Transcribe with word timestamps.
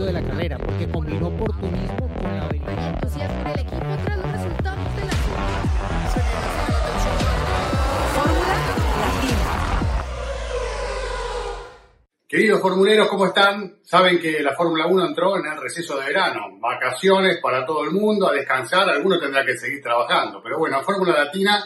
éxito 0.00 0.06
de 0.06 0.12
la 0.12 0.22
carrera, 0.22 0.58
porque 0.58 0.88
combinó 0.88 1.28
oportunismo 1.28 2.08
con 2.14 2.36
la 2.36 2.44
habilidad. 2.44 2.94
entusiasmo 2.94 3.40
en 3.40 3.46
el 3.46 3.60
equipo 3.60 3.86
tras 4.04 4.18
los 4.18 4.32
resultados 4.32 4.96
de 4.96 5.04
la 5.04 5.12
Fórmula 8.14 8.48
Latina. 8.48 9.00
Queridos 12.28 12.60
formuleros, 12.60 13.08
¿cómo 13.08 13.26
están? 13.26 13.78
Saben 13.82 14.20
que 14.20 14.40
la 14.40 14.54
Fórmula 14.54 14.86
1 14.86 15.06
entró 15.06 15.36
en 15.36 15.46
el 15.46 15.60
receso 15.60 15.98
de 15.98 16.06
verano, 16.06 16.58
vacaciones 16.60 17.38
para 17.42 17.66
todo 17.66 17.84
el 17.84 17.90
mundo, 17.90 18.28
a 18.28 18.32
descansar, 18.32 18.88
algunos 18.88 19.20
tendrán 19.20 19.44
que 19.44 19.56
seguir 19.56 19.82
trabajando, 19.82 20.40
pero 20.42 20.58
bueno, 20.58 20.80
Fórmula 20.82 21.12
Latina 21.12 21.64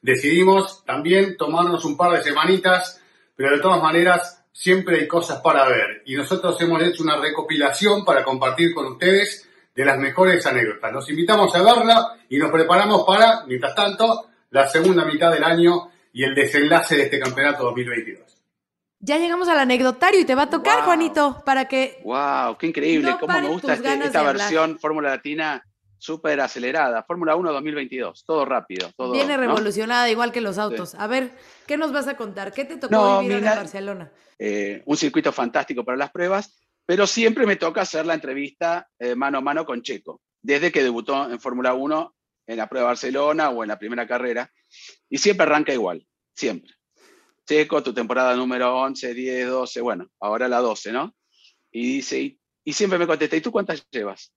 decidimos 0.00 0.84
también 0.84 1.36
tomarnos 1.36 1.84
un 1.84 1.96
par 1.96 2.12
de 2.12 2.22
semanitas, 2.22 3.00
pero 3.36 3.50
de 3.50 3.60
todas 3.60 3.82
maneras 3.82 4.35
siempre 4.56 5.00
hay 5.00 5.06
cosas 5.06 5.40
para 5.42 5.68
ver 5.68 6.02
y 6.06 6.14
nosotros 6.14 6.58
hemos 6.62 6.82
hecho 6.82 7.02
una 7.02 7.18
recopilación 7.18 8.06
para 8.06 8.24
compartir 8.24 8.72
con 8.74 8.86
ustedes 8.86 9.46
de 9.74 9.84
las 9.84 9.98
mejores 9.98 10.46
anécdotas. 10.46 10.90
Los 10.90 11.10
invitamos 11.10 11.54
a 11.54 11.62
verla 11.62 12.16
y 12.30 12.38
nos 12.38 12.50
preparamos 12.50 13.04
para, 13.06 13.44
mientras 13.46 13.74
tanto, 13.74 14.30
la 14.50 14.66
segunda 14.66 15.04
mitad 15.04 15.30
del 15.30 15.44
año 15.44 15.90
y 16.10 16.24
el 16.24 16.34
desenlace 16.34 16.96
de 16.96 17.02
este 17.02 17.18
campeonato 17.20 17.64
2022. 17.64 18.24
Ya 19.00 19.18
llegamos 19.18 19.46
al 19.48 19.58
anecdotario 19.58 20.20
y 20.20 20.24
te 20.24 20.34
va 20.34 20.44
a 20.44 20.50
tocar, 20.50 20.76
Wow. 20.78 20.84
Juanito, 20.86 21.42
para 21.44 21.66
que 21.68 22.00
¡Wow! 22.02 22.56
¡Qué 22.56 22.68
increíble! 22.68 23.10
No 23.10 23.20
¿Cómo 23.20 23.38
me 23.38 23.48
gusta 23.48 23.74
este- 23.74 24.04
esta 24.06 24.22
versión 24.22 24.78
Fórmula 24.78 25.10
Latina 25.10 25.62
súper 26.06 26.40
acelerada? 26.40 27.02
Fórmula 27.02 27.34
1 27.36 27.52
2022, 27.52 28.24
todo 28.24 28.44
rápido. 28.44 28.90
Todo, 28.96 29.12
viene 29.12 29.34
¿no? 29.36 29.40
revolucionada 29.42 30.08
igual 30.08 30.30
que 30.32 30.40
los 30.40 30.56
autos. 30.56 30.94
A 30.94 31.06
ver, 31.08 31.32
¿qué 31.66 31.76
nos 31.76 31.92
vas 31.92 32.06
a 32.08 32.16
contar? 32.16 32.52
¿Qué 32.52 32.64
te 32.64 32.76
tocó 32.76 32.94
No, 32.94 33.20
vivir 33.20 33.38
mira- 33.40 33.52
en 33.52 33.58
Barcelona? 33.58 34.12
Eh, 34.38 34.82
un 34.86 34.96
circuito 34.96 35.32
fantástico 35.32 35.84
para 35.84 35.98
las 35.98 36.10
pruebas, 36.12 36.56
pero 36.86 37.06
siempre 37.06 37.44
me 37.46 37.56
toca 37.56 37.80
hacer 37.82 38.06
la 38.06 38.14
entrevista 38.14 38.88
eh, 38.98 39.14
mano 39.16 39.38
a 39.38 39.40
mano 39.40 39.66
con 39.66 39.82
Checo, 39.82 40.20
desde 40.40 40.70
que 40.70 40.82
debutó 40.84 41.28
en 41.30 41.40
Fórmula 41.40 41.74
1 41.74 42.14
en 42.46 42.56
la 42.56 42.68
prueba 42.68 42.86
de 42.86 42.90
Barcelona 42.92 43.50
o 43.50 43.64
en 43.64 43.68
la 43.68 43.78
primera 43.78 44.06
carrera, 44.06 44.48
y 45.10 45.18
siempre 45.18 45.44
arranca 45.44 45.72
igual, 45.72 46.06
siempre. 46.34 46.72
Checo, 47.44 47.82
tu 47.82 47.92
temporada 47.92 48.36
número 48.36 48.76
11, 48.78 49.12
10, 49.14 49.48
12, 49.48 49.80
bueno, 49.80 50.08
ahora 50.20 50.46
la 50.48 50.58
12, 50.60 50.92
¿no? 50.92 51.14
Y 51.72 51.96
dice, 51.96 52.20
y, 52.20 52.40
y 52.64 52.72
siempre 52.72 52.98
me 52.98 53.06
contesta, 53.06 53.36
¿y 53.36 53.40
tú 53.40 53.50
cuántas 53.50 53.84
llevas? 53.90 54.32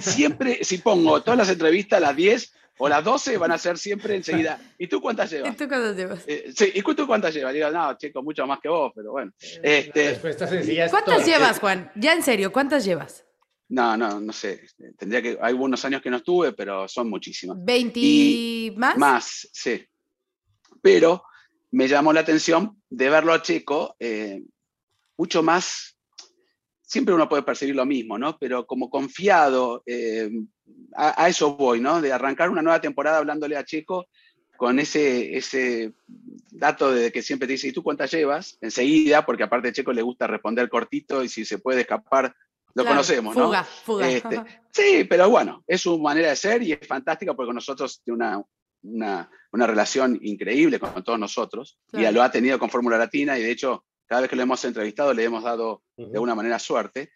Siempre, 0.00 0.64
si 0.64 0.78
pongo 0.78 1.22
todas 1.22 1.38
las 1.38 1.48
entrevistas, 1.48 2.00
las 2.00 2.14
10 2.16 2.52
o 2.78 2.88
las 2.88 3.04
12, 3.04 3.38
van 3.38 3.52
a 3.52 3.58
ser 3.58 3.78
siempre 3.78 4.16
enseguida, 4.16 4.58
¿y 4.78 4.86
tú 4.86 5.00
cuántas 5.00 5.30
llevas? 5.30 5.52
¿Y 5.52 5.56
tú 5.56 5.68
cuántas 5.68 5.96
llevas? 5.96 6.24
Eh, 6.26 6.52
sí, 6.54 6.72
¿y 6.74 6.82
tú 6.82 7.06
cuántas 7.06 7.34
llevas? 7.34 7.54
Digo, 7.54 7.70
no, 7.70 7.96
Checo, 7.96 8.22
mucho 8.22 8.46
más 8.46 8.60
que 8.60 8.68
vos, 8.68 8.92
pero 8.94 9.12
bueno. 9.12 9.32
Este, 9.62 10.10
respuesta 10.10 10.48
sencilla 10.48 10.86
es 10.86 10.90
¿Cuántas 10.90 11.18
todo. 11.18 11.26
llevas, 11.26 11.60
Juan? 11.60 11.92
Ya 11.94 12.12
en 12.12 12.22
serio, 12.22 12.52
¿cuántas 12.52 12.84
llevas? 12.84 13.24
No, 13.68 13.96
no, 13.96 14.20
no 14.20 14.32
sé. 14.32 14.66
Tendría 14.98 15.22
que. 15.22 15.38
Hay 15.40 15.54
unos 15.54 15.82
años 15.86 16.02
que 16.02 16.10
no 16.10 16.18
estuve, 16.18 16.52
pero 16.52 16.86
son 16.88 17.08
muchísimas. 17.08 17.56
¿20 17.56 18.76
más? 18.76 18.98
Más, 18.98 19.48
sí. 19.50 19.82
Pero 20.82 21.24
me 21.70 21.88
llamó 21.88 22.12
la 22.12 22.20
atención 22.20 22.82
de 22.90 23.08
verlo 23.08 23.32
a 23.32 23.40
Checo 23.40 23.96
eh, 23.98 24.42
mucho 25.16 25.42
más. 25.42 25.96
Siempre 26.92 27.14
uno 27.14 27.26
puede 27.26 27.42
percibir 27.42 27.74
lo 27.74 27.86
mismo, 27.86 28.18
¿no? 28.18 28.36
Pero 28.38 28.66
como 28.66 28.90
confiado, 28.90 29.82
eh, 29.86 30.28
a, 30.94 31.24
a 31.24 31.28
eso 31.28 31.56
voy, 31.56 31.80
¿no? 31.80 32.02
De 32.02 32.12
arrancar 32.12 32.50
una 32.50 32.60
nueva 32.60 32.82
temporada 32.82 33.16
hablándole 33.16 33.56
a 33.56 33.64
Checo 33.64 34.06
con 34.58 34.78
ese, 34.78 35.34
ese 35.36 35.94
dato 36.50 36.92
de 36.92 37.10
que 37.10 37.22
siempre 37.22 37.46
te 37.48 37.54
dice, 37.54 37.68
¿y 37.68 37.72
tú 37.72 37.82
cuántas 37.82 38.10
llevas? 38.10 38.58
Enseguida, 38.60 39.24
porque 39.24 39.42
aparte 39.42 39.68
a 39.68 39.72
Checo 39.72 39.92
le 39.92 40.02
gusta 40.02 40.26
responder 40.26 40.68
cortito 40.68 41.24
y 41.24 41.30
si 41.30 41.46
se 41.46 41.58
puede 41.58 41.80
escapar, 41.80 42.34
lo 42.74 42.82
Claro, 42.82 42.88
conocemos, 42.90 43.34
¿no? 43.36 43.46
Fuga, 43.46 43.64
fuga. 43.64 44.10
Este. 44.10 44.42
Sí, 44.70 45.04
pero 45.08 45.30
bueno, 45.30 45.64
es 45.66 45.80
su 45.80 45.98
manera 45.98 46.28
de 46.28 46.36
ser 46.36 46.62
y 46.62 46.72
es 46.72 46.86
fantástica 46.86 47.34
porque 47.34 47.54
nosotros 47.54 48.02
tiene 48.04 48.16
una, 48.18 48.42
una, 48.82 49.30
una 49.52 49.66
relación 49.66 50.18
increíble 50.22 50.78
con, 50.78 50.92
con 50.92 51.02
todos 51.02 51.18
nosotros 51.18 51.78
y 51.88 51.96
Claro. 51.96 52.12
lo 52.16 52.22
ha 52.22 52.30
tenido 52.30 52.58
con 52.58 52.68
Fórmula 52.70 52.98
Latina 52.98 53.38
y 53.38 53.42
de 53.42 53.50
hecho 53.50 53.84
cada 54.06 54.22
vez 54.22 54.30
que 54.30 54.36
lo 54.36 54.42
hemos 54.42 54.64
entrevistado 54.64 55.12
le 55.12 55.24
hemos 55.24 55.42
dado 55.42 55.82
de 55.96 56.18
una 56.18 56.34
manera 56.34 56.58
suerte. 56.58 57.12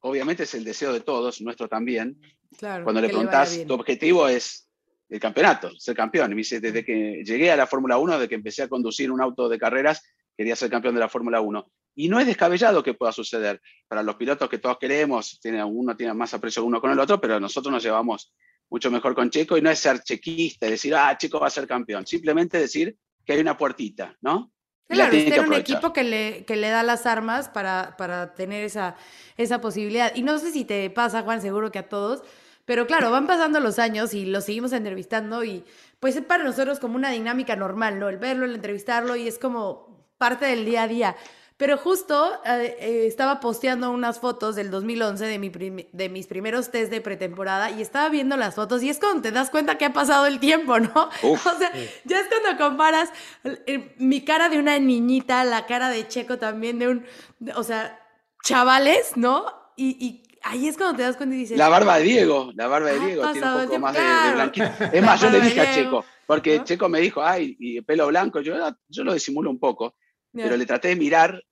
Obviamente 0.00 0.44
es 0.44 0.54
el 0.54 0.64
deseo 0.64 0.92
de 0.92 1.00
todos, 1.00 1.40
nuestro 1.40 1.68
también. 1.68 2.20
Claro, 2.56 2.84
Cuando 2.84 3.00
le 3.00 3.08
preguntás, 3.08 3.64
tu 3.66 3.74
objetivo 3.74 4.28
es 4.28 4.68
el 5.08 5.20
campeonato, 5.20 5.70
ser 5.78 5.94
campeón. 5.94 6.32
Y 6.32 6.34
me 6.34 6.40
dice, 6.40 6.60
desde 6.60 6.84
que 6.84 7.22
llegué 7.24 7.50
a 7.50 7.56
la 7.56 7.66
Fórmula 7.66 7.98
1, 7.98 8.14
desde 8.14 8.28
que 8.28 8.34
empecé 8.34 8.62
a 8.62 8.68
conducir 8.68 9.10
un 9.10 9.20
auto 9.20 9.48
de 9.48 9.58
carreras, 9.58 10.02
quería 10.36 10.56
ser 10.56 10.70
campeón 10.70 10.94
de 10.94 11.00
la 11.00 11.08
Fórmula 11.08 11.40
1. 11.40 11.70
Y 11.96 12.08
no 12.08 12.20
es 12.20 12.26
descabellado 12.26 12.82
que 12.82 12.94
pueda 12.94 13.12
suceder. 13.12 13.60
Para 13.88 14.02
los 14.02 14.16
pilotos 14.16 14.48
que 14.48 14.58
todos 14.58 14.78
queremos, 14.78 15.38
tiene, 15.40 15.62
uno 15.64 15.96
tiene 15.96 16.14
más 16.14 16.32
aprecio 16.32 16.64
uno 16.64 16.80
con 16.80 16.92
el 16.92 16.98
otro, 16.98 17.20
pero 17.20 17.40
nosotros 17.40 17.72
nos 17.72 17.82
llevamos 17.82 18.32
mucho 18.70 18.90
mejor 18.90 19.14
con 19.14 19.30
Checo 19.30 19.56
y 19.56 19.62
no 19.62 19.70
es 19.70 19.78
ser 19.78 20.00
chequista 20.02 20.66
y 20.66 20.70
decir, 20.70 20.94
ah, 20.94 21.16
Checo 21.18 21.40
va 21.40 21.48
a 21.48 21.50
ser 21.50 21.66
campeón. 21.66 22.06
Simplemente 22.06 22.58
decir 22.58 22.96
que 23.24 23.32
hay 23.32 23.40
una 23.40 23.56
puertita, 23.56 24.16
¿no? 24.20 24.52
Claro, 24.88 25.10
que 25.10 25.24
tener 25.24 25.40
un 25.46 25.54
equipo 25.54 25.92
que 25.92 26.02
le, 26.02 26.44
que 26.46 26.56
le 26.56 26.70
da 26.70 26.82
las 26.82 27.04
armas 27.04 27.48
para, 27.48 27.94
para 27.98 28.34
tener 28.34 28.64
esa, 28.64 28.96
esa 29.36 29.60
posibilidad. 29.60 30.12
Y 30.14 30.22
no 30.22 30.38
sé 30.38 30.50
si 30.50 30.64
te 30.64 30.88
pasa, 30.88 31.22
Juan, 31.22 31.42
seguro 31.42 31.70
que 31.70 31.78
a 31.78 31.88
todos, 31.88 32.22
pero 32.64 32.86
claro, 32.86 33.10
van 33.10 33.26
pasando 33.26 33.60
los 33.60 33.78
años 33.78 34.14
y 34.14 34.26
lo 34.26 34.40
seguimos 34.40 34.72
entrevistando 34.72 35.44
y 35.44 35.64
pues 36.00 36.16
es 36.16 36.22
para 36.22 36.44
nosotros 36.44 36.78
como 36.78 36.96
una 36.96 37.10
dinámica 37.10 37.56
normal, 37.56 37.98
¿no? 37.98 38.08
El 38.08 38.18
verlo, 38.18 38.44
el 38.44 38.54
entrevistarlo 38.54 39.16
y 39.16 39.28
es 39.28 39.38
como 39.38 40.06
parte 40.16 40.46
del 40.46 40.64
día 40.64 40.82
a 40.82 40.88
día. 40.88 41.16
Pero 41.58 41.76
justo 41.76 42.32
eh, 42.46 42.76
eh, 42.80 43.04
estaba 43.08 43.40
posteando 43.40 43.90
unas 43.90 44.20
fotos 44.20 44.54
del 44.56 44.70
2011 44.70 45.24
de, 45.26 45.38
mi 45.40 45.50
prim- 45.50 45.86
de 45.92 46.08
mis 46.08 46.26
primeros 46.28 46.70
test 46.70 46.90
de 46.90 47.00
pretemporada 47.00 47.70
y 47.72 47.82
estaba 47.82 48.08
viendo 48.10 48.36
las 48.36 48.54
fotos 48.54 48.80
y 48.82 48.88
es 48.90 48.98
cuando 49.00 49.22
te 49.22 49.32
das 49.32 49.50
cuenta 49.50 49.76
que 49.76 49.84
ha 49.84 49.92
pasado 49.92 50.26
el 50.26 50.38
tiempo, 50.38 50.78
¿no? 50.78 51.10
Uf. 51.24 51.44
o 51.46 51.58
sea, 51.58 51.72
ya 52.04 52.20
es 52.20 52.28
cuando 52.28 52.56
comparas 52.64 53.10
eh, 53.44 53.92
mi 53.98 54.24
cara 54.24 54.48
de 54.48 54.58
una 54.60 54.78
niñita, 54.78 55.44
la 55.44 55.66
cara 55.66 55.90
de 55.90 56.06
Checo 56.06 56.38
también 56.38 56.78
de 56.78 56.88
un, 56.88 57.04
de- 57.40 57.52
o 57.54 57.64
sea, 57.64 57.98
chavales, 58.44 59.16
¿no? 59.16 59.44
Y, 59.76 59.96
y 60.04 60.22
ahí 60.44 60.68
es 60.68 60.76
cuando 60.76 60.96
te 60.96 61.02
das 61.02 61.16
cuenta 61.16 61.34
y 61.34 61.38
dices, 61.40 61.58
La 61.58 61.68
barba 61.68 61.98
de 61.98 62.04
Diego, 62.04 62.52
la 62.54 62.68
barba 62.68 62.90
de 62.90 63.00
Diego 63.00 63.32
tiene 63.32 63.46
un 63.48 63.52
poco 63.54 63.68
tiempo, 63.68 63.86
más 63.86 63.94
de- 63.96 64.00
de, 64.00 64.06
claro. 64.06 64.34
blanquito. 64.36 64.66
Es 64.92 65.02
más, 65.02 65.20
yo 65.20 65.30
le 65.30 65.40
dije 65.40 65.60
de 65.60 65.66
a 65.66 65.74
Checo, 65.74 66.04
porque 66.24 66.58
¿no? 66.58 66.64
Checo 66.64 66.88
me 66.88 67.00
dijo, 67.00 67.20
ay, 67.22 67.56
y 67.58 67.80
pelo 67.80 68.06
blanco, 68.06 68.40
yo, 68.40 68.54
"Ah, 68.64 68.76
yo 68.88 69.02
lo 69.02 69.12
disimulo 69.12 69.50
un 69.50 69.58
poco, 69.58 69.96
pero 70.32 70.56
le 70.56 70.66
traté 70.66 70.88
de 70.88 70.96
mirar 70.96 71.42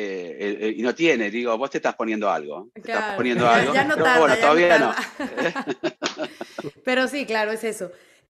eh, 0.00 0.36
eh, 0.38 0.58
eh, 0.60 0.74
y 0.76 0.82
no 0.82 0.94
tiene, 0.94 1.28
digo, 1.28 1.58
vos 1.58 1.70
te 1.70 1.78
estás 1.78 1.96
poniendo 1.96 2.30
algo, 2.30 2.70
te 2.72 2.82
Claro, 2.82 3.00
estás 3.00 3.16
poniendo 3.16 3.44
ya- 3.44 3.54
algo, 3.56 3.74
ya 3.74 3.84
no 3.84 3.94
pero 3.94 4.04
tarda, 4.04 4.18
bueno, 4.20 4.34
ya 4.36 4.40
todavía 4.40 4.78
no. 4.78 4.94
Pero 6.84 7.08
sí, 7.08 7.26
claro, 7.26 7.50
es 7.52 7.64
eso. 7.64 7.90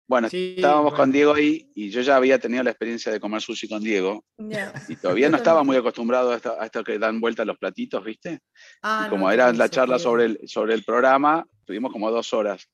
Bueno, 0.07 0.27
Sí, 0.27 0.55
estábamos 0.57 0.85
bueno. 0.91 0.97
con 0.97 1.11
Diego 1.11 1.33
ahí 1.35 1.71
y 1.75 1.89
yo 1.91 2.01
ya 2.01 2.15
había 2.15 2.39
tenido 2.39 2.63
la 2.63 2.71
experiencia 2.71 3.11
de 3.11 3.19
comer 3.19 3.41
sushi 3.41 3.69
con 3.69 3.81
Diego 3.83 4.25
Ya. 4.39 4.73
y 4.87 4.95
todavía 4.95 5.29
no 5.29 5.37
estaba 5.37 5.63
muy 5.63 5.77
acostumbrado 5.77 6.31
a 6.31 6.35
esto, 6.35 6.59
a 6.59 6.65
esto 6.65 6.83
que 6.83 6.97
dan 6.99 7.21
vuelta 7.21 7.45
los 7.45 7.57
platitos, 7.57 8.03
¿viste? 8.03 8.39
Ah, 8.81 9.03
Y 9.05 9.09
como 9.09 9.27
no, 9.27 9.31
era 9.31 9.53
la 9.53 9.69
charla 9.69 9.99
sobre 9.99 10.25
el, 10.25 10.39
sobre 10.47 10.73
el 10.73 10.83
programa, 10.83 11.45
tuvimos 11.63 11.91
como 11.91 12.09
dos 12.11 12.33
horas. 12.33 12.67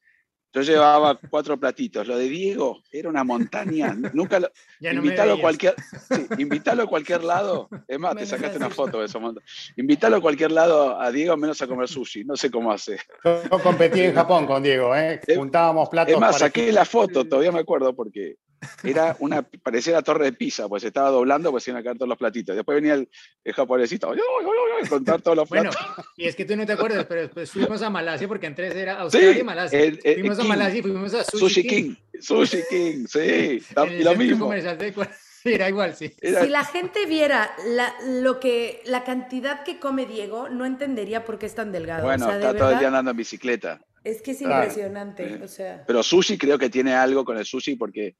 Yo 0.57 0.63
llevaba 0.63 1.19
cuatro 1.29 1.55
platitos. 1.59 2.07
Lo 2.07 2.17
de 2.17 2.27
Diego 2.27 2.81
era 2.91 3.09
una 3.09 3.23
montaña. 3.23 3.95
Nunca 4.13 4.39
lo, 4.39 4.49
Ya 4.79 4.91
no 4.91 5.01
me 5.01 5.07
invítalo 5.07 5.33
a 5.33 5.39
cualquier, 5.41 5.75
sí, 6.09 6.25
invítalo 6.39 6.83
a 6.83 6.87
cualquier 6.87 7.23
lado. 7.23 7.69
Es 7.87 7.99
más, 7.99 8.15
te 8.15 8.25
sacaste 8.25 8.57
una 8.57 8.71
foto 8.71 8.99
de 8.99 9.05
eso. 9.05 9.19
monta- 9.19 9.41
Invítalo 9.75 10.15
a 10.17 10.21
cualquier 10.21 10.51
lado 10.51 10.99
a 10.99 11.11
Diego 11.11 11.37
menos 11.37 11.61
a 11.61 11.67
comer 11.67 11.87
sushi. 11.87 12.23
No 12.23 12.35
sé 12.35 12.49
cómo 12.49 12.71
hace. 12.71 12.97
Yo 13.23 13.59
competí 13.61 14.01
en 14.01 14.15
Japón 14.15 14.47
con 14.47 14.63
Diego, 14.63 14.95
¿eh? 14.95 15.21
Juntábamos 15.35 15.89
platos. 15.89 16.13
Es 16.15 16.19
más, 16.19 16.31
parejitos. 16.39 16.61
saqué 16.63 16.71
la 16.71 16.85
foto, 16.85 17.25
todavía 17.27 17.51
me 17.51 17.59
acuerdo, 17.59 17.95
porque 17.95 18.37
era 18.83 19.15
una, 19.19 19.41
parecía 19.43 19.93
la 19.93 20.01
torre 20.01 20.25
de 20.25 20.33
Pisa, 20.33 20.67
pues 20.67 20.81
se 20.81 20.87
estaba 20.87 21.09
doblando, 21.09 21.51
pues 21.51 21.67
iban 21.67 21.79
a 21.79 21.83
caer 21.83 21.97
todos 21.97 22.09
los 22.09 22.17
platitos. 22.17 22.55
Después 22.55 22.75
venía 22.75 22.95
el, 22.95 23.09
el 23.43 23.53
japonesito, 23.53 24.11
"Ay, 24.11 24.17
ay, 24.19 24.45
ay, 24.45 24.81
ay", 24.83 24.89
contar 24.89 25.21
todos 25.21 25.37
los 25.37 25.49
Bueno, 25.49 25.69
platos. 25.71 26.05
y 26.15 26.25
es 26.25 26.35
que 26.35 26.45
tú 26.45 26.55
no 26.55 26.65
te 26.65 26.73
acuerdas, 26.73 27.05
pero 27.07 27.21
después 27.21 27.51
fuimos 27.51 27.81
a 27.81 27.89
Malasia 27.89 28.27
porque 28.27 28.47
en 28.47 28.55
tres 28.55 28.75
era 28.75 28.99
Australia 28.99 29.39
y 29.39 29.43
Malasia. 29.43 29.79
el- 29.79 29.99
el- 30.03 30.19
fuimos 30.19 30.39
a 30.39 30.41
King. 30.41 30.49
Malasia 30.49 30.79
y 30.79 30.81
fuimos 30.81 31.13
a 31.13 31.23
Sushi, 31.23 31.39
Sushi 31.39 31.63
King. 31.67 31.83
King, 32.11 32.21
Sushi 32.21 32.59
King, 32.69 33.05
sí, 33.07 33.19
en 33.75 33.83
el 33.89 34.01
y 34.01 34.03
lo 34.03 34.15
mismo. 34.15 34.45
comercial 34.45 34.77
de 34.77 34.93
Era 35.45 35.69
igual, 35.69 35.95
sí. 35.95 36.13
Era- 36.19 36.43
Si 36.43 36.49
la 36.49 36.65
gente 36.65 37.05
viera 37.05 37.49
la, 37.67 37.93
lo 38.05 38.39
que, 38.39 38.81
la 38.85 39.03
cantidad 39.05 39.63
que 39.63 39.79
come 39.79 40.05
Diego, 40.05 40.49
no 40.49 40.65
entendería 40.65 41.23
por 41.23 41.37
qué 41.39 41.45
es 41.45 41.55
tan 41.55 41.71
delgado. 41.71 42.03
bueno, 42.03 42.25
o 42.25 42.27
sea, 42.29 42.37
de 42.37 42.45
está 42.47 42.57
todo 42.57 42.71
el 42.71 42.79
día 42.79 42.87
andando 42.89 43.11
en 43.11 43.17
bicicleta. 43.17 43.79
es 44.03 44.21
que 44.21 44.31
es 44.31 44.41
impresionante. 44.41 45.39
O 45.43 45.47
sea, 45.47 45.83
Pero 45.87 46.01
sushi 46.03 46.37
creo 46.37 46.57
que 46.57 46.69
tiene 46.69 46.93
algo 46.95 47.23
con 47.23 47.37
el 47.37 47.45
sushi 47.45 47.75
porque, 47.75 48.15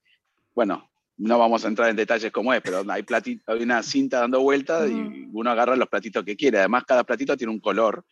bueno, 0.58 0.90
no 1.18 1.38
vamos 1.38 1.64
a 1.64 1.68
entrar 1.68 1.88
en 1.88 1.96
detalles 1.96 2.32
como 2.32 2.52
es, 2.52 2.62
pero 2.64 2.80
hay, 2.90 3.04
plati- 3.04 3.40
hay 3.46 3.62
una 3.62 3.84
cinta 3.84 4.22
dando 4.22 4.42
vueltas 4.42 4.90
y 4.90 5.28
uno 5.32 5.52
agarra 5.52 5.76
los 5.76 5.88
platitos 5.88 6.24
que 6.26 6.36
quiere. 6.36 6.58
Además, 6.58 6.84
cada 6.84 7.04
platito 7.04 7.38
tiene 7.38 7.54
un 7.54 7.60
color 7.60 8.04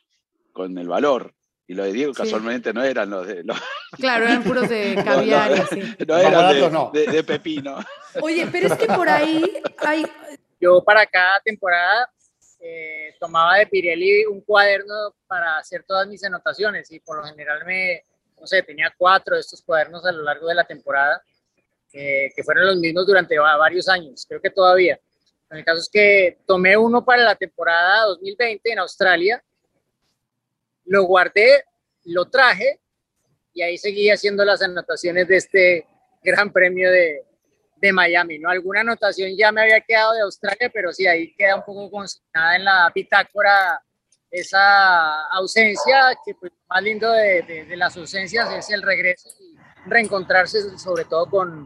con 0.52 0.78
el 0.78 0.88
valor. 0.88 1.34
Y 1.66 1.74
lo 1.74 1.84
de 1.86 1.92
Diego 1.94 2.14
Sí. 2.14 2.22
casualmente 2.22 2.72
no 2.72 2.84
eran 2.84 3.10
los 3.10 3.26
de, 3.26 3.44
los- 3.44 3.60
claro, 3.98 4.26
eran 4.26 4.44
puros 4.44 4.70
de 4.70 4.94
caviar 5.04 5.52
no 6.08 6.18
eran 6.18 6.54
de, 6.54 6.70
no. 6.70 6.92
de- 6.94 7.08
de 7.08 7.24
pepino. 7.24 7.80
Oye, 8.22 8.46
pero 8.52 8.68
es 8.68 8.74
que 8.78 8.86
por 8.86 9.10
ahí 9.10 9.44
hay. 9.80 10.06
Yo 10.62 10.84
para 10.84 11.04
cada 11.08 11.40
temporada 11.44 12.08
eh, 12.60 13.16
tomaba 13.20 13.58
de 13.58 13.66
Pirelli 13.66 14.26
un 14.26 14.42
cuaderno 14.42 15.16
para 15.26 15.58
hacer 15.58 15.84
todas 15.88 16.08
mis 16.08 16.24
anotaciones 16.24 16.92
y 16.92 17.00
por 17.00 17.18
lo 17.18 17.24
general 17.24 17.66
me, 17.66 18.04
no 18.40 18.46
sé, 18.46 18.62
tenía 18.62 18.94
cuatro 18.96 19.34
de 19.34 19.42
estos 19.42 19.64
cuadernos 19.64 20.06
a 20.06 20.12
lo 20.12 20.22
largo 20.22 20.48
de 20.48 20.54
la 20.56 20.64
temporada, 20.64 21.20
eh, 21.98 22.30
que 22.36 22.44
fueron 22.44 22.66
los 22.66 22.76
mismos 22.76 23.08
durante 23.08 23.40
varios 23.40 23.88
años, 23.88 24.26
creo 24.28 24.42
que 24.42 24.50
todavía. 24.50 25.00
En 25.50 25.60
el 25.60 25.64
caso 25.64 25.80
es 25.80 25.90
que 25.90 26.40
tomé 26.46 26.76
uno 26.76 27.06
para 27.06 27.24
la 27.24 27.36
temporada 27.36 28.04
2020 28.08 28.70
en 28.70 28.80
Australia, 28.80 29.42
lo 30.84 31.04
guardé, 31.04 31.64
lo 32.04 32.26
traje 32.26 32.82
y 33.54 33.62
ahí 33.62 33.78
seguí 33.78 34.10
haciendo 34.10 34.44
las 34.44 34.62
anotaciones 34.62 35.26
de 35.26 35.38
este 35.38 35.88
Gran 36.22 36.52
Premio 36.52 36.92
de, 36.92 37.24
de 37.78 37.94
Miami, 37.94 38.40
¿no? 38.40 38.50
Alguna 38.50 38.82
anotación 38.82 39.32
ya 39.38 39.54
me 39.54 39.62
había 39.62 39.80
quedado 39.80 40.16
de 40.16 40.22
Australia, 40.22 40.70
pero 40.74 40.92
sí, 40.92 41.08
ahí 41.08 41.34
queda 41.36 41.56
un 41.56 41.64
poco 41.64 41.90
consignada 41.90 42.58
en 42.58 42.66
la 42.66 42.92
bitácora 42.94 43.82
esa 44.30 45.28
ausencia, 45.28 46.14
que 46.26 46.36
pues 46.36 46.52
más 46.68 46.84
lindo 46.84 47.10
de, 47.10 47.42
de, 47.42 47.78
las 47.78 47.96
ausencias 47.96 48.52
es 48.52 48.70
el 48.70 48.82
regreso 48.82 49.30
y 49.40 49.56
reencontrarse 49.86 50.78
sobre 50.78 51.06
todo 51.06 51.30
con, 51.30 51.66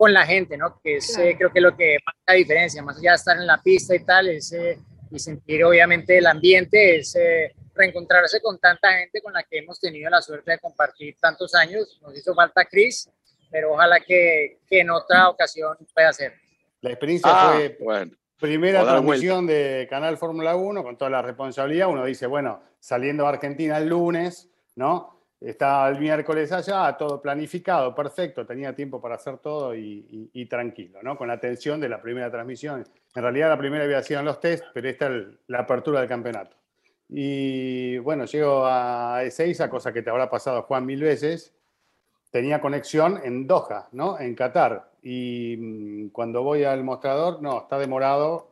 con 0.00 0.14
la 0.14 0.24
gente, 0.24 0.56
¿no? 0.56 0.80
Que 0.82 0.96
es 0.96 1.18
eh, 1.18 1.34
creo 1.36 1.52
que 1.52 1.60
lo 1.60 1.76
que 1.76 1.98
marca 2.06 2.22
la 2.28 2.32
diferencia, 2.32 2.82
más 2.82 2.96
allá 2.96 3.10
de 3.10 3.16
estar 3.16 3.36
en 3.36 3.46
la 3.46 3.60
pista 3.62 3.94
y 3.94 4.02
tal, 4.02 4.30
es, 4.30 4.50
eh, 4.50 4.78
y 5.10 5.18
sentir 5.18 5.62
obviamente 5.62 6.16
el 6.16 6.26
ambiente, 6.26 6.96
es 6.96 7.14
eh, 7.16 7.54
reencontrarse 7.74 8.40
con 8.40 8.58
tanta 8.58 8.90
gente 8.94 9.20
con 9.20 9.34
la 9.34 9.42
que 9.42 9.58
hemos 9.58 9.78
tenido 9.78 10.08
la 10.08 10.22
suerte 10.22 10.52
de 10.52 10.58
compartir 10.58 11.16
tantos 11.20 11.54
años. 11.54 12.00
Nos 12.00 12.16
hizo 12.16 12.34
falta 12.34 12.64
Chris, 12.64 13.10
pero 13.50 13.74
ojalá 13.74 14.00
que, 14.00 14.60
que 14.66 14.80
en 14.80 14.88
otra 14.88 15.28
ocasión 15.28 15.76
pueda 15.94 16.10
ser. 16.14 16.32
La 16.80 16.92
experiencia 16.92 17.28
Ah, 17.30 17.52
fue 17.56 17.76
bueno. 17.78 18.12
primera 18.38 18.82
transmisión 18.84 19.46
de 19.46 19.86
Canal 19.90 20.16
Fórmula 20.16 20.56
1 20.56 20.82
con 20.82 20.96
toda 20.96 21.10
la 21.10 21.20
responsabilidad. 21.20 21.88
Uno 21.88 22.06
dice, 22.06 22.26
bueno, 22.26 22.62
saliendo 22.78 23.24
de 23.24 23.28
Argentina 23.28 23.76
el 23.76 23.88
lunes, 23.90 24.48
¿no? 24.76 25.19
Estaba 25.40 25.88
el 25.88 25.98
miércoles 25.98 26.52
allá, 26.52 26.94
todo 26.98 27.20
planificado, 27.22 27.94
perfecto, 27.94 28.44
tenía 28.44 28.74
tiempo 28.74 29.00
para 29.00 29.14
hacer 29.14 29.38
todo 29.38 29.74
y, 29.74 29.80
y- 30.10 30.30
y 30.42 30.46
tranquilo, 30.46 31.02
¿no? 31.02 31.16
Con 31.16 31.28
la 31.28 31.34
atención 31.34 31.80
de 31.80 31.88
la 31.88 32.02
primera 32.02 32.30
transmisión. 32.30 32.84
En 33.14 33.22
realidad 33.22 33.48
la 33.48 33.56
primera 33.58 33.84
había 33.84 34.02
sido 34.02 34.20
en 34.20 34.26
los 34.26 34.38
test, 34.38 34.64
pero 34.74 34.88
esta 34.88 35.06
es 35.08 35.24
la 35.46 35.60
apertura 35.60 36.00
del 36.00 36.08
campeonato. 36.10 36.56
Y 37.08 37.96
bueno, 37.98 38.26
llego 38.26 38.64
a 38.66 39.22
Ezeiza, 39.24 39.70
cosa 39.70 39.92
que 39.92 40.02
te 40.02 40.10
habrá 40.10 40.28
pasado 40.28 40.62
Juan 40.62 40.84
mil 40.84 41.00
veces, 41.02 41.54
tenía 42.30 42.60
conexión 42.60 43.18
en 43.24 43.46
Doha, 43.46 43.88
¿no? 43.92 44.20
En 44.20 44.34
Qatar. 44.34 44.90
Y 45.02 45.56
mm, 45.58 46.08
cuando 46.10 46.42
voy 46.42 46.64
al 46.64 46.84
mostrador, 46.84 47.40
no, 47.42 47.62
está 47.62 47.78
demorado 47.78 48.50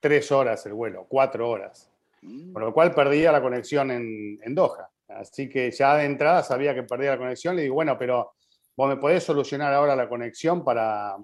tres 0.00 0.30
horas 0.32 0.66
el 0.66 0.74
vuelo, 0.74 1.06
cuatro 1.08 1.48
horas. 1.48 1.88
Mm. 2.22 2.52
Con 2.52 2.62
lo 2.64 2.74
cual 2.74 2.92
perdía 2.92 3.30
la 3.32 3.40
conexión 3.40 3.90
en, 3.92 4.40
en 4.42 4.54
Doha. 4.54 4.90
Así 5.08 5.48
que 5.48 5.70
ya 5.70 5.96
de 5.96 6.04
entrada 6.04 6.42
sabía 6.42 6.74
que 6.74 6.82
perdía 6.82 7.12
la 7.12 7.18
conexión. 7.18 7.56
Le 7.56 7.62
digo, 7.62 7.74
bueno, 7.74 7.96
pero 7.98 8.34
vos 8.76 8.88
me 8.88 8.96
podés 8.96 9.24
solucionar 9.24 9.72
ahora 9.72 9.96
la 9.96 10.08
conexión 10.08 10.64
para, 10.64 11.16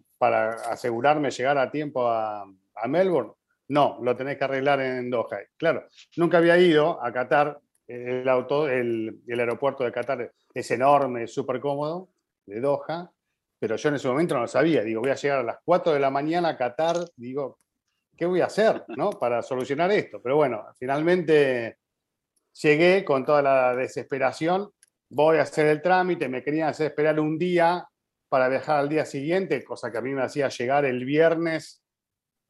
asegurarme 0.71 1.31
llegar 1.31 1.59
a 1.59 1.71
tiempo 1.71 2.09
a, 2.09 2.45
Melbourne. 2.87 3.33
No, 3.69 3.99
lo 4.03 4.17
tenés 4.17 4.37
que 4.37 4.45
arreglar 4.45 4.81
en 4.81 5.09
Doha. 5.09 5.39
Claro, 5.57 5.87
nunca 6.17 6.39
había 6.39 6.59
ido 6.59 7.03
a 7.03 7.13
Qatar. 7.13 7.61
El, 7.87 8.29
auto, 8.29 8.69
el, 8.69 9.23
aeropuerto 9.29 9.85
de 9.85 9.93
Qatar 9.93 10.33
es 10.55 10.71
enorme, 10.71 11.27
súper 11.27 11.61
cómodo, 11.61 12.09
de 12.47 12.61
Doha, 12.61 13.11
pero 13.59 13.77
yo 13.77 13.89
en 13.91 13.95
ese 13.97 14.09
momento 14.09 14.35
no 14.35 14.43
lo 14.43 14.49
sabía. 14.49 14.83
Digo, 14.83 15.01
voy 15.01 15.11
a 15.11 15.15
llegar 15.15 15.41
a 15.41 15.43
las 15.45 15.59
4 15.65 15.93
de 15.93 16.01
la 16.01 16.11
mañana 16.11 16.51
a 16.51 16.57
Qatar. 16.57 16.97
Digo, 17.17 17.59
¿qué 18.17 18.27
voy 18.27 18.41
a 18.41 18.47
hacer 18.47 18.85
¿no? 18.89 19.11
para 19.11 19.43
solucionar 19.43 19.91
esto? 19.93 20.21
Pero 20.23 20.37
bueno, 20.37 20.65
finalmente 20.79 21.79
llegué 22.61 23.05
con 23.05 23.25
toda 23.25 23.43
la 23.43 23.75
desesperación. 23.75 24.71
Voy 25.09 25.39
a 25.39 25.43
hacer 25.43 25.67
el 25.67 25.83
trámite, 25.83 26.29
me 26.29 26.43
querían 26.43 26.69
hacer 26.69 26.89
esperar 26.89 27.21
un 27.21 27.39
día 27.39 27.87
para 28.29 28.49
viajar 28.49 28.79
al 28.79 28.89
día 28.89 29.05
siguiente, 29.05 29.63
cosa 29.63 29.93
que 29.93 29.99
a 29.99 30.01
mí 30.01 30.11
me 30.13 30.23
hacía 30.23 30.49
llegar 30.49 30.85
el 30.85 31.05
viernes 31.05 31.83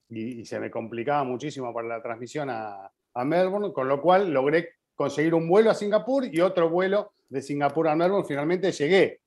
y, 0.08 0.40
y 0.40 0.44
se 0.44 0.60
me 0.60 0.70
complicaba 0.70 1.24
muchísimo 1.24 1.72
para 1.74 1.88
la 1.88 2.02
transmisión 2.02 2.50
a, 2.50 2.90
a 3.14 3.24
Melbourne, 3.24 3.72
con 3.72 3.88
lo 3.88 4.00
cual 4.00 4.30
logré 4.30 4.76
conseguir 4.94 5.34
un 5.34 5.48
vuelo 5.48 5.70
a 5.70 5.74
Singapur 5.74 6.24
y 6.24 6.40
otro 6.40 6.68
vuelo 6.68 7.14
de 7.28 7.42
Singapur 7.42 7.88
a 7.88 7.96
Melbourne. 7.96 8.26
Finalmente 8.26 8.70
llegué 8.72 9.20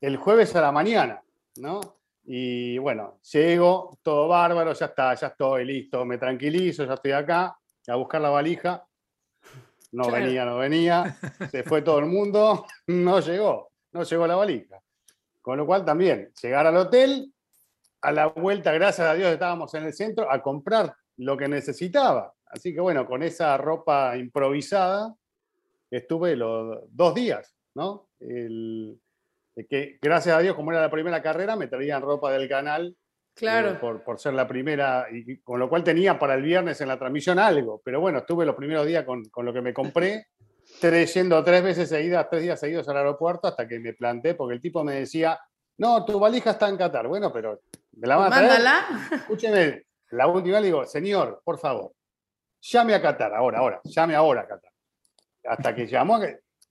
el 0.00 0.16
jueves 0.16 0.54
a 0.56 0.60
la 0.60 0.72
mañana, 0.72 1.22
¿no? 1.56 1.80
Y 2.24 2.78
bueno, 2.78 3.18
llego, 3.32 3.98
todo 4.02 4.28
bárbaro, 4.28 4.72
ya 4.72 4.86
está, 4.86 5.14
ya 5.14 5.28
estoy 5.28 5.64
listo, 5.64 6.04
me 6.04 6.18
tranquilizo, 6.18 6.84
ya 6.84 6.94
estoy 6.94 7.12
acá, 7.12 7.56
a 7.88 7.96
buscar 7.96 8.20
la 8.20 8.30
valija. 8.30 8.84
No 9.92 10.04
Claro. 10.04 10.24
venía, 10.24 10.44
no 10.44 10.56
venía, 10.58 11.16
se 11.50 11.62
fue 11.64 11.82
todo 11.82 11.98
el 11.98 12.06
mundo, 12.06 12.66
no 12.86 13.20
llegó, 13.20 13.70
no 13.92 14.02
llegó 14.02 14.26
la 14.26 14.36
valija. 14.36 14.80
Con 15.40 15.58
lo 15.58 15.66
cual 15.66 15.84
también, 15.84 16.30
llegar 16.42 16.66
al 16.66 16.76
hotel, 16.76 17.32
a 18.00 18.10
la 18.12 18.26
vuelta, 18.26 18.72
gracias 18.72 19.06
a 19.06 19.14
Dios 19.14 19.30
estábamos 19.32 19.72
en 19.74 19.84
el 19.84 19.92
centro, 19.92 20.30
a 20.30 20.40
comprar 20.42 20.94
lo 21.18 21.36
que 21.36 21.46
necesitaba. 21.48 22.32
Así 22.46 22.72
que 22.74 22.80
bueno, 22.80 23.06
con 23.06 23.22
esa 23.22 23.56
ropa 23.56 24.16
improvisada 24.16 25.14
estuve 25.90 26.36
los 26.36 26.80
dos 26.90 27.14
días, 27.14 27.54
¿no? 27.74 28.08
El- 28.20 28.98
que 29.68 29.98
gracias 30.00 30.34
a 30.34 30.40
Dios, 30.40 30.56
como 30.56 30.72
era 30.72 30.80
la 30.80 30.90
primera 30.90 31.20
carrera, 31.22 31.54
me 31.56 31.66
traían 31.68 32.00
ropa 32.00 32.32
del 32.32 32.48
canal 32.48 32.96
Claro. 33.34 33.70
eh, 33.70 33.74
por, 33.74 34.02
por 34.04 34.18
ser 34.20 34.34
la 34.34 34.46
primera, 34.46 35.06
y 35.10 35.38
con 35.38 35.58
lo 35.58 35.68
cual 35.68 35.82
tenía 35.82 36.18
para 36.18 36.34
el 36.34 36.42
viernes 36.42 36.80
en 36.80 36.88
la 36.88 36.98
transmisión 36.98 37.38
algo. 37.38 37.80
Pero 37.84 38.00
bueno, 38.00 38.18
estuve 38.18 38.44
los 38.46 38.54
primeros 38.56 38.86
días 38.86 39.04
con, 39.04 39.24
con 39.30 39.44
lo 39.46 39.52
que 39.52 39.62
me 39.62 39.72
compré, 39.72 40.26
tres, 40.80 41.14
yendo 41.14 41.42
tres 41.42 41.62
veces 41.62 41.88
seguidas, 41.88 42.28
tres 42.30 42.42
días 42.42 42.60
seguidos 42.60 42.88
al 42.88 42.96
aeropuerto 42.98 43.48
hasta 43.48 43.66
que 43.66 43.78
me 43.80 43.94
planté, 43.94 44.34
porque 44.34 44.54
el 44.54 44.60
tipo 44.60 44.84
me 44.84 44.94
decía, 44.96 45.38
no, 45.78 46.04
tu 46.04 46.18
valija 46.20 46.50
está 46.50 46.68
en 46.68 46.76
Qatar. 46.76 47.08
Bueno, 47.08 47.32
pero 47.32 47.62
me 47.92 48.06
la 48.06 48.16
van 48.16 48.32
a 48.32 48.36
traer. 48.36 48.48
Mándala. 48.50 49.08
Escúcheme, 49.16 49.82
la 50.10 50.26
última 50.26 50.60
le 50.60 50.66
digo, 50.66 50.84
señor, 50.84 51.40
por 51.44 51.58
favor, 51.58 51.92
llame 52.60 52.94
a 52.94 53.00
Qatar, 53.02 53.34
ahora, 53.34 53.58
ahora, 53.58 53.80
llame 53.84 54.14
ahora 54.14 54.42
a 54.42 54.46
Qatar. 54.46 54.70
Hasta 55.44 55.74
que 55.74 55.86
llamó, 55.86 56.20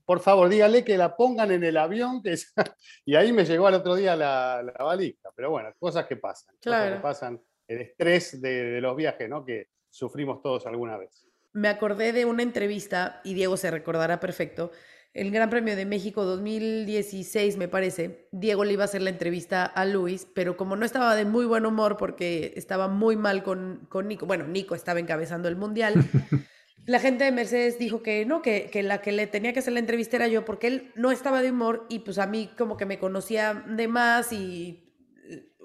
por 0.05 0.19
favor, 0.21 0.47
dígale 0.47 0.83
que 0.85 0.97
la 0.97 1.15
pongan 1.15 1.51
en 1.51 1.63
el 1.63 1.75
avión, 1.77 2.21
que 2.21 2.33
es- 2.33 2.53
y 3.05 3.15
ahí 3.15 3.33
me 3.33 3.43
llegó 3.45 3.67
al 3.67 3.73
otro 3.75 3.95
día 3.95 4.15
la, 4.15 4.61
la 4.63 4.83
valija. 4.83 5.20
Pero 5.41 5.49
bueno, 5.49 5.73
cosas 5.79 6.05
que 6.05 6.17
pasan, 6.17 6.53
cosas 6.57 6.61
Claro. 6.61 6.95
que 6.97 7.01
pasan, 7.01 7.41
el 7.67 7.81
estrés 7.81 8.39
de, 8.39 8.63
de 8.63 8.79
los 8.79 8.95
viajes, 8.95 9.27
¿no? 9.27 9.43
Que 9.43 9.69
sufrimos 9.89 10.39
todos 10.43 10.67
alguna 10.67 10.97
vez. 10.97 11.27
Me 11.51 11.67
acordé 11.67 12.13
de 12.13 12.25
una 12.25 12.43
entrevista, 12.43 13.21
y 13.23 13.33
Diego 13.33 13.57
se 13.57 13.71
recordará 13.71 14.19
perfecto, 14.19 14.69
el 15.15 15.31
Gran 15.31 15.49
Premio 15.49 15.75
de 15.75 15.87
México 15.87 16.25
2016, 16.25 17.57
me 17.57 17.67
parece, 17.67 18.27
Diego 18.31 18.63
le 18.65 18.73
iba 18.73 18.83
a 18.83 18.85
hacer 18.85 19.01
la 19.01 19.09
entrevista 19.09 19.65
a 19.65 19.83
Luis, 19.83 20.27
pero 20.31 20.57
como 20.57 20.75
no 20.75 20.85
estaba 20.85 21.15
de 21.15 21.25
muy 21.25 21.45
buen 21.45 21.65
humor 21.65 21.97
porque 21.97 22.53
estaba 22.55 22.87
muy 22.87 23.15
mal 23.15 23.41
con, 23.41 23.87
con 23.89 24.07
Nico, 24.07 24.27
bueno, 24.27 24.45
Nico 24.45 24.75
estaba 24.75 24.99
encabezando 24.99 25.47
el 25.47 25.55
Mundial, 25.55 25.95
la 26.85 26.99
gente 26.99 27.23
de 27.23 27.31
Mercedes 27.31 27.79
dijo 27.79 28.03
que 28.03 28.27
no, 28.27 28.43
que, 28.43 28.69
que 28.71 28.83
la 28.83 29.01
que 29.01 29.11
le 29.11 29.25
tenía 29.25 29.53
que 29.53 29.59
hacer 29.59 29.73
la 29.73 29.79
entrevista 29.79 30.17
era 30.17 30.27
yo, 30.27 30.45
porque 30.45 30.67
él 30.67 30.91
no 30.93 31.11
estaba 31.11 31.41
de 31.41 31.49
humor 31.49 31.87
y 31.89 31.99
pues 31.99 32.19
a 32.19 32.27
mí 32.27 32.51
como 32.55 32.77
que 32.77 32.85
me 32.85 32.99
conocía 32.99 33.65
de 33.67 33.87
más 33.87 34.31
y, 34.31 34.90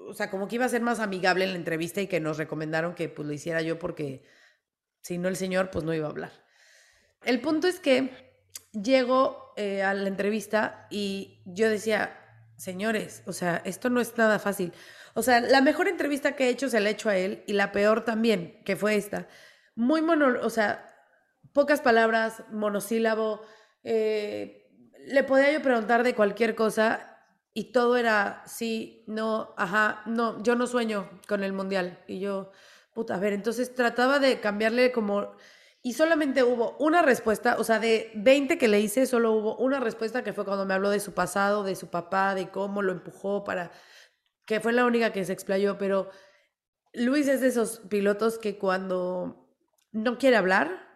o 0.07 0.13
sea, 0.13 0.29
como 0.29 0.47
que 0.47 0.55
iba 0.55 0.65
a 0.65 0.69
ser 0.69 0.81
más 0.81 0.99
amigable 0.99 1.45
en 1.45 1.51
la 1.51 1.57
entrevista 1.57 2.01
y 2.01 2.07
que 2.07 2.19
nos 2.19 2.37
recomendaron 2.37 2.95
que 2.95 3.09
pues 3.09 3.27
lo 3.27 3.33
hiciera 3.33 3.61
yo 3.61 3.77
porque 3.79 4.23
si 5.01 5.17
no 5.17 5.27
el 5.27 5.35
señor 5.35 5.69
pues 5.69 5.85
no 5.85 5.93
iba 5.93 6.07
a 6.07 6.11
hablar. 6.11 6.31
El 7.23 7.41
punto 7.41 7.67
es 7.67 7.79
que 7.79 8.11
llego 8.71 9.53
eh, 9.57 9.83
a 9.83 9.93
la 9.93 10.07
entrevista 10.07 10.87
y 10.89 11.41
yo 11.45 11.69
decía, 11.69 12.17
señores, 12.57 13.23
o 13.25 13.33
sea, 13.33 13.61
esto 13.65 13.89
no 13.89 14.01
es 14.01 14.17
nada 14.17 14.39
fácil. 14.39 14.73
O 15.13 15.23
sea, 15.23 15.41
la 15.41 15.61
mejor 15.61 15.87
entrevista 15.87 16.35
que 16.35 16.45
he 16.45 16.49
hecho 16.49 16.69
se 16.69 16.79
la 16.79 16.89
he 16.89 16.93
hecho 16.93 17.09
a 17.09 17.17
él 17.17 17.43
y 17.47 17.53
la 17.53 17.71
peor 17.71 18.05
también, 18.05 18.61
que 18.63 18.75
fue 18.75 18.95
esta. 18.95 19.27
Muy 19.75 20.01
mono, 20.01 20.35
o 20.41 20.49
sea, 20.49 20.87
pocas 21.53 21.81
palabras, 21.81 22.43
monosílabo. 22.51 23.41
eh, 23.83 24.63
le 25.07 25.23
podía 25.23 25.51
yo 25.53 25.61
preguntar 25.61 26.03
de 26.03 26.13
cualquier 26.13 26.53
cosa 26.53 27.16
y 27.57 27.71
todo 27.71 27.97
era 27.97 28.43
sí, 28.45 29.03
no, 29.07 29.55
ajá, 29.57 30.03
no, 30.05 30.43
yo 30.43 30.53
no 30.53 30.67
sueño 30.67 31.09
con 31.27 31.43
el 31.43 31.53
mundial. 31.53 32.03
Y 32.05 32.19
yo, 32.19 32.51
puta, 32.93 33.15
a 33.15 33.19
ver, 33.19 33.33
entonces 33.33 33.73
trataba 33.73 34.19
de 34.19 34.39
cambiarle 34.39 34.91
como... 34.91 35.31
Y 35.81 35.93
solamente 35.93 36.43
hubo 36.43 36.77
una 36.77 37.01
respuesta, 37.01 37.55
o 37.57 37.63
sea, 37.63 37.79
de 37.79 38.11
20 38.13 38.59
que 38.59 38.67
le 38.67 38.79
hice, 38.79 39.07
solo 39.07 39.31
hubo 39.31 39.57
una 39.57 39.79
respuesta 39.79 40.23
que 40.23 40.33
fue 40.33 40.45
cuando 40.45 40.67
me 40.67 40.75
habló 40.75 40.91
de 40.91 40.99
su 40.99 41.15
pasado, 41.15 41.63
de 41.63 41.75
su 41.75 41.87
papá, 41.87 42.35
de 42.35 42.51
cómo 42.51 42.83
lo 42.83 42.91
empujó 42.91 43.43
para... 43.43 43.71
que 44.45 44.59
fue 44.59 44.71
la 44.71 44.85
única 44.85 45.11
que 45.11 45.25
se 45.25 45.33
explayó, 45.33 45.79
pero 45.79 46.11
Luis 46.93 47.27
es 47.27 47.41
de 47.41 47.47
esos 47.47 47.79
pilotos 47.89 48.37
que 48.37 48.59
cuando 48.59 49.49
no 49.91 50.19
quiere 50.19 50.35
hablar, 50.37 50.87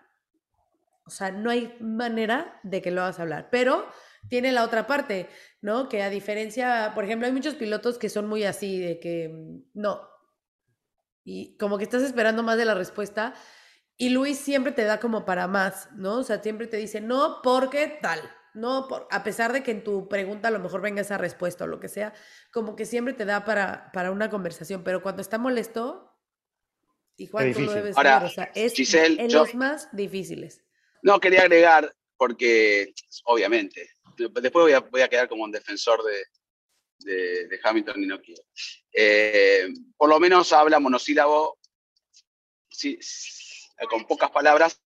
o 1.07 1.09
sea, 1.09 1.31
no 1.31 1.49
hay 1.49 1.75
manera 1.79 2.59
de 2.61 2.83
que 2.83 2.91
lo 2.91 3.01
hagas 3.01 3.19
hablar, 3.19 3.47
pero 3.49 3.87
tiene 4.29 4.51
la 4.51 4.63
otra 4.63 4.87
parte, 4.87 5.27
¿no? 5.61 5.89
Que 5.89 6.01
a 6.03 6.09
diferencia, 6.09 6.91
por 6.95 7.03
ejemplo, 7.03 7.27
hay 7.27 7.33
muchos 7.33 7.55
pilotos 7.55 7.97
que 7.97 8.09
son 8.09 8.27
muy 8.27 8.43
así, 8.43 8.79
de 8.79 8.99
que 8.99 9.29
mm, 9.29 9.79
no. 9.79 10.07
Y 11.23 11.57
como 11.57 11.77
que 11.77 11.83
estás 11.83 12.01
esperando 12.03 12.43
más 12.43 12.57
de 12.57 12.65
la 12.65 12.73
respuesta. 12.73 13.33
Y 13.97 14.09
Luis 14.09 14.37
siempre 14.39 14.71
te 14.71 14.83
da 14.83 14.99
como 14.99 15.25
para 15.25 15.47
más, 15.47 15.89
¿no? 15.93 16.15
O 16.19 16.23
sea, 16.23 16.41
siempre 16.41 16.67
te 16.67 16.77
dice, 16.77 17.01
no, 17.01 17.39
porque 17.43 17.99
tal. 18.01 18.19
No, 18.53 18.87
por, 18.89 19.07
a 19.11 19.23
pesar 19.23 19.53
de 19.53 19.63
que 19.63 19.71
en 19.71 19.83
tu 19.83 20.09
pregunta 20.09 20.49
a 20.49 20.51
lo 20.51 20.59
mejor 20.59 20.81
venga 20.81 21.01
esa 21.01 21.17
respuesta 21.17 21.63
o 21.63 21.67
lo 21.67 21.79
que 21.79 21.87
sea, 21.87 22.13
como 22.51 22.75
que 22.75 22.85
siempre 22.85 23.13
te 23.13 23.23
da 23.23 23.45
para, 23.45 23.91
para 23.93 24.11
una 24.11 24.29
conversación, 24.29 24.83
pero 24.83 25.01
cuando 25.01 25.21
está 25.21 25.37
molesto, 25.37 26.11
y 27.15 27.27
Juan, 27.27 27.53
tú 27.53 27.61
lo 27.61 27.71
debes 27.73 27.95
Ahora, 27.95 28.15
saber, 28.15 28.29
o 28.29 28.33
sea, 28.33 28.51
es 28.55 28.73
Giselle, 28.73 29.21
en 29.21 29.29
yo- 29.29 29.39
los 29.39 29.55
más 29.55 29.87
difíciles. 29.95 30.65
No, 31.01 31.19
quería 31.19 31.43
agregar, 31.43 31.95
porque 32.17 32.93
obviamente, 33.25 33.89
después 34.29 34.63
voy 34.63 34.73
a, 34.73 34.79
voy 34.79 35.01
a 35.01 35.09
quedar 35.09 35.27
como 35.27 35.43
un 35.43 35.51
defensor 35.51 36.03
de, 36.03 36.23
de, 36.99 37.47
de 37.47 37.59
Hamilton 37.63 38.03
y 38.03 38.07
no 38.07 38.21
quiero. 38.21 38.43
Eh, 38.93 39.67
por 39.97 40.09
lo 40.09 40.19
menos 40.19 40.51
habla 40.53 40.79
monosílabo 40.79 41.57
sí, 42.69 42.99
con 43.89 44.05
pocas 44.05 44.31
palabras, 44.31 44.81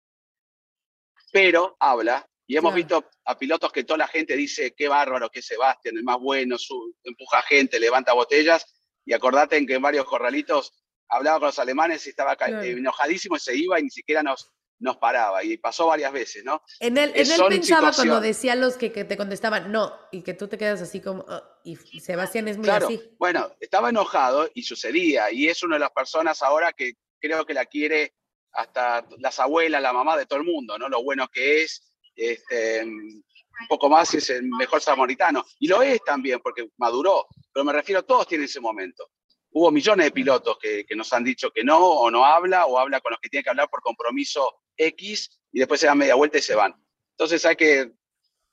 pero 1.31 1.75
habla. 1.79 2.27
Y 2.47 2.57
hemos 2.57 2.73
Claro. 2.73 2.85
visto 2.87 3.09
a 3.25 3.37
pilotos 3.37 3.71
que 3.71 3.85
toda 3.85 3.99
la 3.99 4.07
gente 4.07 4.35
dice, 4.35 4.73
qué 4.75 4.89
bárbaro, 4.89 5.29
que 5.29 5.39
es 5.39 5.45
Sebastián, 5.45 5.95
el 5.95 6.03
más 6.03 6.19
bueno, 6.19 6.57
su, 6.57 6.93
empuja 7.03 7.41
gente, 7.43 7.79
levanta 7.79 8.11
botellas. 8.13 8.65
Y 9.05 9.13
acordate 9.13 9.55
en 9.57 9.65
que 9.65 9.75
en 9.75 9.81
varios 9.81 10.05
corralitos 10.05 10.73
hablaba 11.07 11.39
con 11.39 11.45
los 11.47 11.59
alemanes 11.59 12.05
y 12.05 12.09
estaba 12.09 12.35
Claro. 12.35 12.61
eh, 12.61 12.71
enojadísimo 12.71 13.37
y 13.37 13.39
se 13.39 13.55
iba 13.55 13.79
y 13.79 13.83
ni 13.83 13.89
siquiera 13.89 14.21
nos, 14.21 14.51
nos 14.81 14.97
paraba. 14.97 15.43
Y 15.43 15.57
pasó 15.57 15.87
varias 15.87 16.11
veces, 16.11 16.43
¿no? 16.43 16.61
En 16.79 16.97
él, 16.97 17.11
en 17.11 17.15
Eh, 17.15 17.21
él 17.21 17.25
son 17.27 17.49
pensaba 17.49 17.91
cuando 17.93 18.19
decía 18.19 18.55
los 18.55 18.75
que, 18.75 18.91
que 18.91 19.05
te 19.05 19.15
contestaban 19.15 19.71
no, 19.71 19.93
y 20.11 20.21
que 20.23 20.33
tú 20.33 20.47
te 20.47 20.57
quedas 20.57 20.81
así 20.81 20.99
como, 20.99 21.23
"Ah", 21.29 21.43
y 21.63 21.75
Sebastián 21.99 22.47
es 22.47 22.57
muy 22.57 22.65
Claro, 22.65 22.87
así. 22.87 22.99
bueno, 23.17 23.51
estaba 23.59 23.89
enojado 23.89 24.49
y 24.53 24.63
sucedía, 24.63 25.31
y 25.31 25.47
es 25.47 25.63
una 25.63 25.75
de 25.75 25.81
las 25.81 25.91
personas 25.91 26.41
ahora 26.41 26.73
que 26.73 26.93
creo 27.19 27.45
que 27.45 27.53
la 27.53 27.65
quiere 27.65 28.15
hasta 28.53 29.05
las 29.19 29.39
abuelas, 29.39 29.81
la 29.81 29.93
mamá 29.93 30.17
de 30.17 30.25
todo 30.25 30.39
el 30.39 30.45
mundo, 30.45 30.77
¿no? 30.77 30.89
Lo 30.89 31.03
bueno 31.03 31.27
que 31.31 31.63
es, 31.63 31.95
este, 32.15 32.83
un 32.83 33.23
poco 33.69 33.87
más 33.87 34.13
es 34.15 34.29
el 34.31 34.43
mejor 34.43 34.81
samaritano, 34.81 35.45
y 35.59 35.67
lo 35.67 35.81
es 35.83 36.03
también 36.03 36.39
porque 36.41 36.67
maduró, 36.77 37.27
pero 37.53 37.63
me 37.63 37.71
refiero, 37.73 38.03
todos 38.03 38.27
tienen 38.27 38.45
ese 38.45 38.59
momento. 38.59 39.09
Hubo 39.53 39.69
millones 39.69 40.05
de 40.05 40.11
pilotos 40.11 40.57
que, 40.59 40.85
que 40.85 40.95
nos 40.95 41.11
han 41.13 41.23
dicho 41.25 41.51
que 41.51 41.63
no, 41.63 41.77
o 41.77 42.09
no 42.09 42.25
habla, 42.25 42.65
o 42.65 42.79
habla 42.79 43.01
con 43.01 43.11
los 43.11 43.19
que 43.19 43.27
tiene 43.29 43.43
que 43.43 43.49
hablar 43.49 43.69
por 43.69 43.81
compromiso 43.81 44.60
X, 44.77 45.39
y 45.51 45.59
después 45.59 45.79
se 45.79 45.87
dan 45.87 45.97
media 45.97 46.15
vuelta 46.15 46.37
y 46.37 46.41
se 46.41 46.55
van. 46.55 46.73
Entonces 47.11 47.45
hay 47.45 47.55
que, 47.55 47.91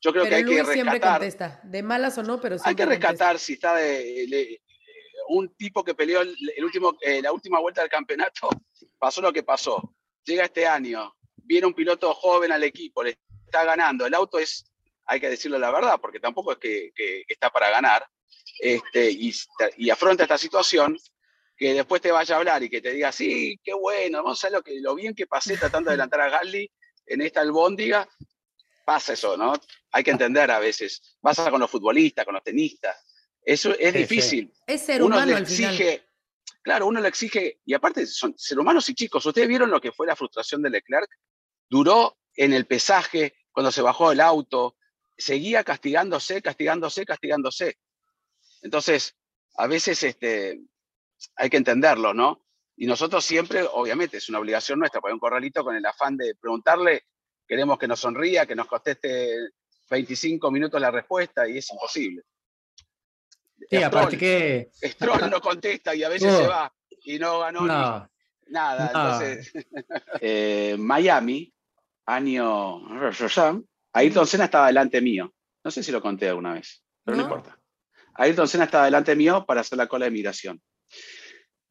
yo 0.01 0.13
creo 0.13 0.25
pero 0.25 0.29
que 0.29 0.35
hay 0.37 0.43
Luis 0.43 0.59
que 0.59 0.73
siempre 0.73 0.93
rescatar. 0.95 1.19
contesta, 1.21 1.61
de 1.65 1.83
malas 1.83 2.19
o 2.19 2.23
no, 2.23 2.41
pero 2.41 2.55
Hay 2.57 2.61
siempre 2.61 2.85
que 2.85 2.91
contesta. 2.91 3.09
rescatar 3.11 3.39
si 3.39 3.53
está 3.55 3.75
de, 3.77 4.61
un 5.29 5.55
tipo 5.57 5.85
que 5.85 5.95
peleó 5.95 6.21
el, 6.23 6.35
el 6.57 6.65
último, 6.65 6.97
eh, 7.03 7.21
la 7.23 7.33
última 7.33 7.61
vuelta 7.61 7.81
del 7.83 7.91
campeonato, 7.91 8.49
pasó 8.99 9.21
lo 9.21 9.33
que 9.33 9.43
pasó. 9.43 9.95
Llega 10.25 10.45
este 10.45 10.67
año, 10.67 11.15
viene 11.37 11.67
un 11.67 11.75
piloto 11.75 12.13
joven 12.15 12.53
al 12.53 12.63
equipo, 12.65 13.03
le 13.03 13.19
está 13.45 13.65
ganando. 13.65 14.07
El 14.07 14.15
auto 14.15 14.39
es, 14.39 14.71
hay 15.07 15.21
que 15.21 15.29
decirlo 15.31 15.59
la 15.59 15.71
verdad, 15.71 15.99
porque 16.01 16.21
tampoco 16.21 16.53
es 16.53 16.59
que, 16.59 16.91
que- 16.95 17.25
que 17.27 17.33
está 17.35 17.51
para 17.51 17.71
ganar, 17.71 18.07
este, 18.61 19.11
y, 19.11 19.33
y 19.77 19.91
afronta 19.91 20.23
esta 20.25 20.37
situación, 20.39 20.99
que 21.59 21.75
después 21.75 22.01
te 22.01 22.13
vaya 22.13 22.37
a 22.37 22.39
hablar 22.39 22.63
y 22.63 22.71
que 22.71 22.81
te 22.81 22.93
diga, 22.93 23.11
sí, 23.11 23.59
qué 23.65 23.75
bueno, 23.75 24.23
vamos 24.23 24.43
a 24.45 24.47
ver 24.47 24.53
lo, 24.59 24.63
que, 24.63 24.81
lo 24.81 24.95
bien 24.95 25.13
que 25.15 25.27
pasé 25.27 25.57
tratando 25.57 25.91
de 25.91 25.95
adelantar 25.95 26.21
a 26.21 26.31
Gasly 26.31 26.71
en 27.07 27.21
esta 27.21 27.41
albóndiga. 27.41 28.09
Pasa 28.85 29.13
eso, 29.15 29.37
¿no? 29.37 29.53
Hay 29.91 30.05
que 30.05 30.13
entender 30.13 30.51
a 30.53 30.61
veces. 30.61 31.17
Pasa 31.21 31.51
con 31.51 31.61
los 31.61 31.71
futbolistas, 31.71 32.25
con 32.25 32.35
los 32.35 32.45
tenistas. 32.45 32.97
Eso 33.43 33.73
es 33.73 33.79
Sí, 33.79 33.87
sí. 33.93 33.99
difícil. 33.99 34.53
Es 34.67 34.83
ser 34.83 35.03
uno 35.03 35.17
humano 35.17 35.33
le 35.33 35.37
al 35.39 35.47
final. 35.47 35.73
exige, 35.75 36.05
claro, 36.63 36.87
uno 36.87 37.01
le 37.01 37.09
exige, 37.09 37.61
y 37.67 37.75
aparte 37.75 38.07
son 38.07 38.39
ser 38.39 38.59
humanos 38.59 38.89
y 38.89 38.95
chicos. 38.95 39.27
¿Ustedes 39.27 39.49
vieron 39.49 39.71
lo 39.71 39.81
que 39.81 39.91
fue 39.91 40.07
la 40.07 40.15
frustración 40.17 40.63
de 40.63 40.71
Leclerc? 40.71 41.11
Duró 41.69 42.17
en 42.37 42.53
el 42.53 42.67
pesaje, 42.67 43.35
cuando 43.51 43.73
se 43.73 43.83
bajó 43.83 44.11
del 44.11 44.21
auto, 44.21 44.77
seguía 45.17 45.65
castigándose, 45.65 46.41
castigándose, 46.41 47.05
castigándose. 47.05 47.79
Entonces, 48.63 49.17
a 49.57 49.67
veces 49.67 50.03
este, 50.05 50.61
hay 51.37 51.51
que 51.51 51.57
entenderlo, 51.57 52.15
¿no? 52.15 52.45
Y 52.77 52.87
nosotros 52.87 53.25
siempre, 53.25 53.63
obviamente, 53.73 54.19
es 54.19 54.29
una 54.29 54.39
obligación 54.39 54.79
nuestra, 54.79 55.01
poner 55.01 55.15
un 55.15 55.21
corralito 55.21 55.65
con 55.65 55.75
el 55.75 55.85
afán 55.85 56.17
de 56.17 56.35
preguntarle, 56.37 57.05
queremos 57.47 57.79
que 57.79 57.89
nos 57.89 57.99
sonría, 58.01 58.47
que 58.47 58.55
nos 58.55 58.67
conteste 58.67 59.35
25 59.91 60.51
minutos 60.51 60.81
la 60.81 60.91
respuesta, 60.91 61.49
y 61.49 61.59
es 61.59 61.71
imposible. 61.71 62.23
Sí, 63.69 63.77
aparte 63.83 64.17
Stroll, 64.17 64.19
que. 64.21 64.71
Stroll 64.83 65.31
no 65.31 65.41
contesta 65.41 65.95
y 65.95 66.05
a 66.05 66.09
veces 66.09 66.33
Oh. 66.33 66.39
se 66.39 66.47
va 66.47 66.73
y 67.05 67.19
no 67.19 67.41
ganó 67.41 67.63
ni 67.63 67.67
No, 67.69 68.09
nada. 68.49 68.91
no. 68.93 69.19
Entonces, 69.19 69.53
eh, 70.21 70.77
Miami, 70.79 71.53
año. 72.07 72.81
Ayrton 73.93 74.27
Senna 74.27 74.45
estaba 74.45 74.69
delante 74.69 75.01
mío. 75.01 75.35
No 75.65 75.71
sé 75.71 75.83
si 75.83 75.91
lo 75.91 76.01
conté 76.01 76.29
alguna 76.29 76.55
vez, 76.55 76.85
pero 77.05 77.17
no, 77.17 77.25
¿No? 77.25 77.29
importa. 77.29 77.59
Ayrton 78.15 78.47
Senna 78.49 78.65
estaba 78.65 78.85
delante 78.85 79.17
mío 79.17 79.45
para 79.45 79.63
hacer 79.63 79.77
la 79.77 79.87
cola 79.89 80.05
de 80.05 80.13
migración. 80.13 80.63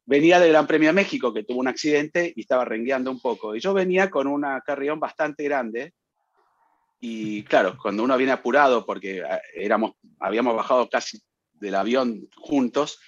Venía 0.08 0.40
del 0.40 0.52
Gran 0.52 0.66
Premio 0.66 0.88
de 0.88 0.94
México, 0.94 1.34
que 1.34 1.44
tuvo 1.44 1.60
un 1.60 1.68
accidente 1.68 2.32
y 2.34 2.40
estaba 2.40 2.64
rengueando 2.64 3.10
un 3.10 3.20
poco. 3.20 3.54
Y 3.54 3.60
yo 3.60 3.74
venía 3.74 4.08
con 4.08 4.26
una 4.26 4.58
carrión 4.62 4.98
bastante 4.98 5.44
grande. 5.44 5.92
Y 6.98 7.42
claro, 7.44 7.76
cuando 7.80 8.02
uno 8.02 8.16
viene 8.16 8.32
apurado, 8.32 8.86
porque 8.86 9.22
ah, 9.22 9.38
éramos, 9.54 9.92
habíamos 10.18 10.56
bajado 10.56 10.88
casi 10.88 11.20
del 11.52 11.74
avión 11.74 12.26
juntos, 12.36 12.98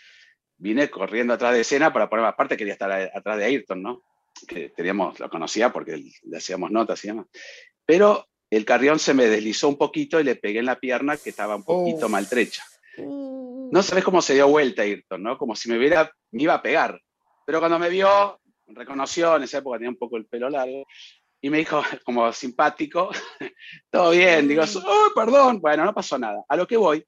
vine 0.58 0.90
corriendo 0.90 1.32
atrás 1.32 1.54
de 1.54 1.62
escena 1.62 1.90
para 1.90 2.10
poner, 2.10 2.26
aparte 2.26 2.58
quería 2.58 2.74
estar 2.74 2.92
a- 2.92 3.10
atrás 3.14 3.38
de 3.38 3.44
Ayrton, 3.46 3.82
¿no? 3.82 4.02
Que 4.46 4.68
teníamos, 4.68 5.18
lo 5.18 5.30
conocía 5.30 5.72
porque 5.72 5.96
le 6.22 6.36
hacíamos 6.36 6.70
notas 6.70 7.02
y 7.04 7.08
demás. 7.08 7.28
Pero 7.86 8.26
el 8.50 8.66
carrión 8.66 8.98
se 8.98 9.14
me 9.14 9.24
deslizó 9.26 9.68
un 9.68 9.78
poquito 9.78 10.20
y 10.20 10.24
le 10.24 10.36
pegué 10.36 10.58
en 10.58 10.66
la 10.66 10.78
pierna 10.78 11.16
que 11.16 11.30
estaba 11.30 11.56
un 11.56 11.64
poquito 11.64 12.04
Uf. 12.06 12.12
maltrecha. 12.12 12.62
No 13.70 13.82
sabes 13.82 14.04
cómo 14.04 14.20
se 14.20 14.34
dio 14.34 14.48
vuelta 14.48 14.82
Ayrton, 14.82 15.22
¿no? 15.22 15.38
Como 15.38 15.54
si 15.54 15.68
me 15.70 15.78
hubiera, 15.78 16.12
me 16.32 16.42
iba 16.42 16.54
a 16.54 16.62
pegar. 16.62 17.00
Pero 17.46 17.60
cuando 17.60 17.78
me 17.78 17.88
vio, 17.88 18.40
reconoció, 18.66 19.36
en 19.36 19.44
esa 19.44 19.58
época 19.58 19.78
tenía 19.78 19.90
un 19.90 19.96
poco 19.96 20.16
el 20.16 20.26
pelo 20.26 20.50
largo, 20.50 20.84
y 21.40 21.50
me 21.50 21.58
dijo, 21.58 21.82
como 22.04 22.32
simpático, 22.32 23.10
todo 23.90 24.10
bien, 24.10 24.48
digo, 24.48 24.62
oh, 24.62 25.08
perdón, 25.14 25.60
bueno, 25.60 25.84
no 25.84 25.94
pasó 25.94 26.18
nada. 26.18 26.44
A 26.48 26.56
lo 26.56 26.66
que 26.66 26.76
voy, 26.76 27.04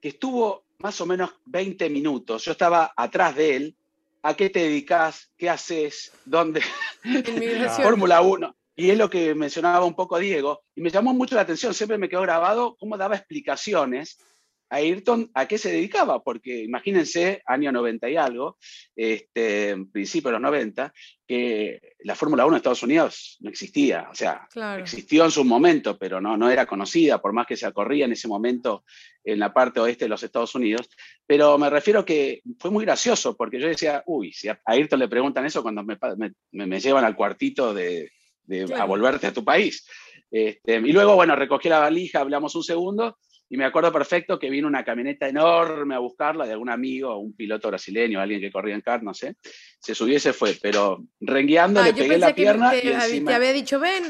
que 0.00 0.08
estuvo 0.08 0.64
más 0.78 1.00
o 1.00 1.06
menos 1.06 1.30
20 1.46 1.88
minutos, 1.88 2.44
yo 2.44 2.52
estaba 2.52 2.92
atrás 2.96 3.36
de 3.36 3.56
él, 3.56 3.76
¿a 4.22 4.34
qué 4.34 4.50
te 4.50 4.60
dedicas? 4.60 5.30
¿Qué 5.38 5.48
haces? 5.48 6.12
¿Dónde? 6.24 6.62
Fórmula 7.76 8.20
1. 8.20 8.56
Y 8.78 8.90
es 8.90 8.98
lo 8.98 9.08
que 9.08 9.34
mencionaba 9.34 9.86
un 9.86 9.94
poco 9.94 10.18
Diego, 10.18 10.64
y 10.74 10.82
me 10.82 10.90
llamó 10.90 11.14
mucho 11.14 11.34
la 11.34 11.42
atención, 11.42 11.72
siempre 11.72 11.96
me 11.96 12.08
quedó 12.08 12.22
grabado 12.22 12.76
cómo 12.76 12.98
daba 12.98 13.16
explicaciones 13.16 14.18
Ayrton 14.68 15.30
a 15.34 15.46
qué 15.46 15.58
se 15.58 15.70
dedicaba, 15.70 16.22
porque 16.22 16.62
imagínense, 16.64 17.42
año 17.46 17.70
90 17.72 18.08
y 18.10 18.16
algo, 18.16 18.58
este, 18.94 19.76
principio 19.92 20.28
de 20.28 20.32
los 20.32 20.40
90, 20.42 20.92
que 21.26 21.80
la 22.00 22.14
Fórmula 22.14 22.44
1 22.46 22.54
en 22.54 22.56
Estados 22.56 22.82
Unidos 22.82 23.36
no 23.40 23.50
existía, 23.50 24.08
o 24.10 24.14
sea, 24.14 24.46
Claro. 24.50 24.82
existió 24.82 25.24
en 25.24 25.30
su 25.30 25.44
momento, 25.44 25.98
pero 25.98 26.20
no, 26.20 26.36
no 26.36 26.50
era 26.50 26.66
conocida, 26.66 27.20
por 27.20 27.32
más 27.32 27.46
que 27.46 27.56
se 27.56 27.70
corría 27.72 28.04
en 28.06 28.12
ese 28.12 28.28
momento 28.28 28.84
en 29.24 29.38
la 29.38 29.52
parte 29.52 29.80
oeste 29.80 30.04
de 30.04 30.08
los 30.08 30.22
Estados 30.22 30.54
Unidos. 30.54 30.88
Pero 31.26 31.58
me 31.58 31.68
refiero 31.70 32.04
que 32.04 32.42
fue 32.58 32.70
muy 32.70 32.84
gracioso, 32.84 33.36
porque 33.36 33.60
yo 33.60 33.68
decía, 33.68 34.02
uy, 34.06 34.32
si 34.32 34.48
a 34.48 34.60
Ayrton 34.64 34.98
le 35.00 35.08
preguntan 35.08 35.46
eso 35.46 35.62
cuando 35.62 35.82
me, 35.82 35.96
me- 36.52 36.80
llevan 36.80 37.04
al 37.04 37.16
cuartito 37.16 37.72
de, 37.74 38.10
de- 38.44 38.74
a 38.74 38.84
volverte 38.84 39.26
a 39.28 39.32
tu 39.32 39.44
país. 39.44 39.86
Este, 40.30 40.76
y 40.76 40.92
luego, 40.92 41.14
bueno, 41.14 41.34
recogí 41.36 41.68
la 41.68 41.78
valija, 41.78 42.20
hablamos 42.20 42.54
un 42.54 42.62
segundo, 42.64 43.18
y 43.48 43.56
me 43.56 43.64
acuerdo 43.64 43.92
perfecto 43.92 44.38
que 44.38 44.50
vino 44.50 44.66
una 44.66 44.84
camioneta 44.84 45.28
enorme 45.28 45.94
a 45.94 45.98
buscarla 45.98 46.46
de 46.46 46.52
algún 46.52 46.68
amigo, 46.70 47.16
un 47.18 47.34
piloto 47.34 47.68
brasileño, 47.68 48.20
alguien 48.20 48.40
que 48.40 48.50
corría 48.50 48.74
en 48.74 48.80
car, 48.80 49.02
no 49.02 49.14
sé. 49.14 49.36
Se 49.80 49.94
subió 49.94 50.16
y 50.16 50.20
se 50.20 50.32
fue, 50.32 50.56
pero 50.60 51.04
rengueando 51.20 51.80
Ah, 51.80 51.84
le 51.84 51.94
pegué 51.94 52.18
la 52.18 52.34
pierna 52.34 52.70
te, 52.70 52.84
y 52.84 52.88
encima... 52.88 53.30
te 53.30 53.34
había 53.36 53.52
dicho, 53.52 53.78
ven, 53.78 54.02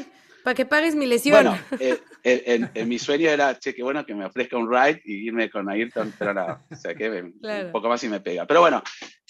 para 0.43 0.55
que 0.55 0.65
pagues 0.65 0.95
mi 0.95 1.05
lesión. 1.05 1.35
Bueno, 1.35 1.59
eh, 1.79 1.99
eh, 2.23 2.43
en, 2.47 2.71
en 2.73 2.89
mi 2.89 2.97
sueño 2.97 3.29
era, 3.29 3.57
che, 3.59 3.75
qué 3.75 3.83
bueno 3.83 4.05
que 4.05 4.15
me 4.15 4.25
ofrezca 4.25 4.57
un 4.57 4.71
ride 4.71 5.01
y 5.05 5.27
irme 5.27 5.49
con 5.51 5.69
Ayrton, 5.69 6.13
pero 6.17 6.33
no, 6.33 6.65
o 6.71 6.75
sea, 6.75 6.95
que 6.95 7.09
me- 7.09 7.31
Claro. 7.39 7.67
un 7.67 7.71
poco 7.71 7.89
más 7.89 8.03
y 8.03 8.09
me 8.09 8.19
pega. 8.21 8.47
Pero 8.47 8.61
bueno, 8.61 8.81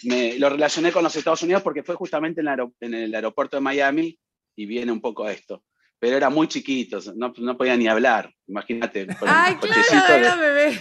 me, 0.03 0.37
lo 0.39 0.49
relacioné 0.49 0.91
con 0.93 1.03
los 1.03 1.15
Estados 1.15 1.43
Unidos 1.43 1.61
porque 1.63 1.83
fue 1.83 1.95
justamente 1.95 2.39
en, 2.41 2.47
el 2.47 2.53
aero- 2.53 2.73
en 2.79 2.93
el 2.93 3.13
aeropuerto 3.13 3.57
de 3.57 3.61
Miami 3.61 4.17
y 4.55 4.65
viene 4.65 4.91
un 4.91 5.01
poco 5.01 5.27
esto. 5.27 5.63
Pero 6.00 6.16
era 6.18 6.30
muy 6.30 6.48
chiquito, 6.48 7.00
no, 7.16 7.34
no 7.38 7.58
podía 7.58 7.75
ni 7.75 7.88
hablar, 7.88 8.32
imagínate. 8.46 9.08
con 9.08 9.27
el 9.27 9.34
Ay, 9.36 9.56
cochecito 9.56 9.89
claro, 10.06 10.13
de- 10.13 10.20
era 10.20 10.36
bebé. 10.36 10.80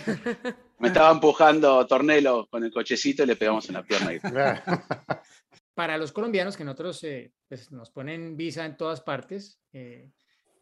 me 0.79 0.89
estaba 0.89 1.11
empujando 1.11 1.87
Tornelo 1.87 2.47
con 2.51 2.63
el 2.65 2.71
cochecito 2.71 3.23
y 3.23 3.27
le 3.27 3.37
pegamos 3.37 3.67
en 3.69 3.75
la 3.75 3.83
pierna. 3.83 4.13
para 5.75 5.97
los 5.99 6.13
colombianos 6.13 6.57
que 6.57 6.65
nosotros 6.65 7.03
eh, 7.05 7.33
pues, 7.49 7.71
nos 7.73 7.91
ponen 7.91 8.37
visa 8.37 8.65
en 8.67 8.77
todas 8.77 9.01
partes, 9.01 9.59
eh, 9.73 10.11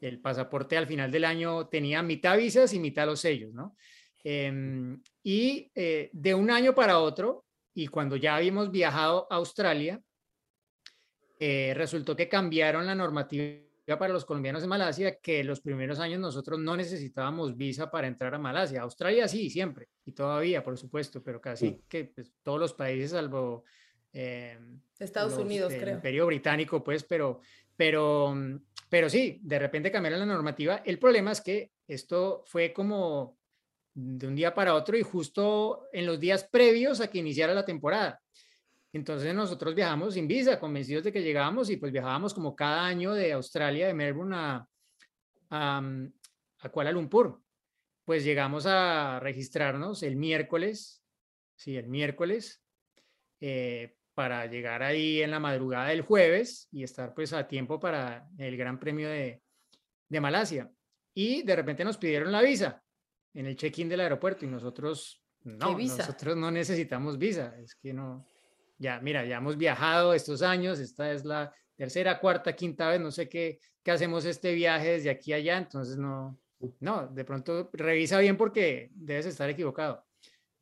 el 0.01 0.21
pasaporte 0.21 0.77
al 0.77 0.87
final 0.87 1.11
del 1.11 1.25
año 1.25 1.67
tenía 1.69 2.03
mitad 2.03 2.37
visas 2.37 2.73
y 2.75 2.79
mitad 2.79 3.07
los 3.07 3.21
sellos, 3.21 3.53
¿no? 3.55 3.77
Em, 4.23 5.01
y 5.23 5.71
eh, 5.75 6.11
de 6.13 6.35
un 6.35 6.51
año 6.51 6.75
para 6.75 6.99
otro, 6.99 7.45
y 7.75 7.89
cuando 7.89 8.17
ya 8.17 8.37
habíamos 8.37 8.71
viajado 8.71 9.27
a 9.31 9.37
Australia, 9.37 10.01
eh, 11.39 11.73
resultó 11.77 12.15
que 12.17 12.29
cambiaron 12.29 12.87
la 12.87 12.95
normativa 12.95 13.45
para 13.87 14.13
los 14.13 14.25
colombianos 14.25 14.63
en 14.63 14.69
Malasia, 14.69 15.19
que 15.21 15.45
los 15.45 15.61
primeros 15.61 15.99
años 16.01 16.19
nosotros 16.19 16.59
no 16.59 16.77
necesitábamos 16.77 17.57
visa 17.57 17.91
para 17.91 18.07
entrar 18.07 18.35
a 18.35 18.39
Malasia. 18.39 18.83
Australia 18.83 19.29
sí, 19.29 19.51
siempre, 19.51 19.89
y 20.05 20.13
todavía, 20.13 20.63
por 20.63 20.79
supuesto, 20.79 21.23
pero 21.23 21.41
casi 21.41 21.83
que 21.89 22.07
pues, 22.07 22.33
todos 22.43 22.59
los 22.59 22.73
países, 22.73 23.11
salvo 23.11 23.65
eh, 24.13 24.59
Estados 24.99 25.37
Unidos, 25.37 25.73
el 25.73 25.81
creo. 25.81 25.95
Imperio 25.97 26.27
Británico, 26.27 26.83
pues, 26.83 27.05
pero, 27.05 27.41
pero, 27.77 28.35
pero 28.89 29.11
sí, 29.11 29.41
de 29.43 29.59
repente 29.59 29.91
cambiaron 29.91 30.21
la 30.21 30.27
normativa. 30.27 30.83
El 30.85 30.99
problema 30.99 31.33
es 31.33 31.41
que 31.41 31.73
esto 31.87 32.43
fue 32.47 32.73
como 32.73 33.37
de 33.93 34.27
un 34.27 34.35
día 34.35 34.55
para 34.55 34.75
otro 34.75 34.97
y 34.97 35.03
justo 35.03 35.89
en 35.93 36.07
los 36.07 36.19
días 36.19 36.45
previos 36.45 37.01
a 37.01 37.09
que 37.09 37.19
iniciara 37.19 37.55
la 37.55 37.65
temporada. 37.65 38.21
Entonces 38.95 39.35
nosotros 39.35 39.75
viajamos 39.75 40.15
sin 40.15 40.29
visa, 40.29 40.61
convencidos 40.61 41.03
de 41.03 41.13
que 41.13 41.21
llegábamos 41.21 41.69
y 41.69 41.77
pues 41.77 41.91
viajábamos 41.91 42.33
como 42.33 42.55
cada 42.55 42.87
año 42.87 43.13
de 43.13 43.33
Australia, 43.33 43.89
de 43.89 43.95
Melbourne 43.95 44.37
a, 44.37 44.69
a, 45.51 46.69
Kuala 46.71 46.93
Lumpur. 46.93 47.43
Pues 48.05 48.23
llegamos 48.23 48.67
a 48.67 49.19
registrarnos 49.19 50.05
el 50.05 50.15
miércoles, 50.15 51.03
sí, 51.57 51.77
el 51.77 51.89
miércoles, 51.89 52.63
eh, 53.41 53.97
para 54.15 54.47
llegar 54.47 54.85
ahí 54.85 55.23
en 55.23 55.33
la 55.33 55.41
madrugada 55.41 55.89
del 55.89 56.03
jueves 56.03 56.69
y 56.71 56.85
estar 56.85 57.15
pues 57.15 57.33
a 57.33 57.49
tiempo 57.49 57.81
para 57.81 58.29
el 58.39 58.57
Gran 58.57 58.79
Premio 58.79 59.09
de, 59.09 59.43
de 60.09 60.21
Malasia. 60.21 60.71
Y 61.13 61.43
de 61.43 61.57
repente 61.57 61.85
nos 61.85 61.99
pidieron 61.99 62.31
la 62.31 62.43
visa 62.43 62.81
en 63.33 63.47
el 63.47 63.57
check-in 63.57 63.89
del 63.89 64.03
aeropuerto 64.03 64.45
y 64.45 64.49
nosotros 64.49 65.21
no, 65.43 65.77
nosotros 65.77 66.37
no 66.37 66.53
necesitamos 66.53 67.19
visa, 67.19 67.57
es 67.59 67.75
que 67.75 67.93
no, 67.93 68.25
ya, 68.79 69.01
mira, 69.01 69.25
ya 69.25 69.39
hemos 69.39 69.57
viajado 69.57 70.15
estos 70.15 70.43
años, 70.43 70.79
esta 70.79 71.13
es 71.13 71.25
la 71.25 71.53
tercera, 71.77 72.19
cuarta, 72.21 72.55
quinta 72.55 72.89
vez, 72.89 73.01
no 73.01 73.11
sé 73.11 73.29
qué, 73.29 73.59
qué 73.83 73.91
hacemos 73.91 74.25
este 74.25 74.55
viaje 74.55 74.93
desde 74.93 75.11
aquí 75.11 75.33
a 75.33 75.37
allá, 75.37 75.59
entonces 75.59 75.97
no, 75.97 76.39
no, 76.81 77.09
de 77.09 77.25
pronto 77.25 77.71
revisa 77.73 78.19
bien 78.19 78.37
porque 78.37 78.91
debes 78.95 79.27
estar 79.27 79.49
equivocado. 79.51 80.05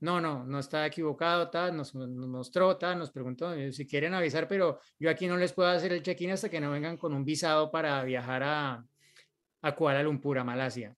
No, 0.00 0.20
no, 0.20 0.44
no 0.44 0.58
está 0.58 0.84
equivocado, 0.84 1.48
tal, 1.48 1.76
nos, 1.76 1.94
mostró, 1.94 2.76
tal, 2.76 2.98
nos 2.98 3.12
preguntó 3.12 3.54
si 3.70 3.86
quieren 3.86 4.14
avisar, 4.14 4.48
pero 4.48 4.80
yo 4.98 5.08
aquí 5.08 5.28
no 5.28 5.36
les 5.36 5.52
puedo 5.52 5.68
hacer 5.68 5.92
el 5.92 6.02
check-in 6.02 6.32
hasta 6.32 6.48
que 6.48 6.60
no 6.60 6.72
vengan 6.72 6.96
con 6.96 7.14
un 7.14 7.24
visado 7.24 7.70
para 7.70 8.02
viajar 8.02 8.42
a, 8.42 8.84
a 9.62 9.74
Kuala 9.76 10.02
Lumpur, 10.02 10.38
a 10.38 10.44
Malasia. 10.44 10.96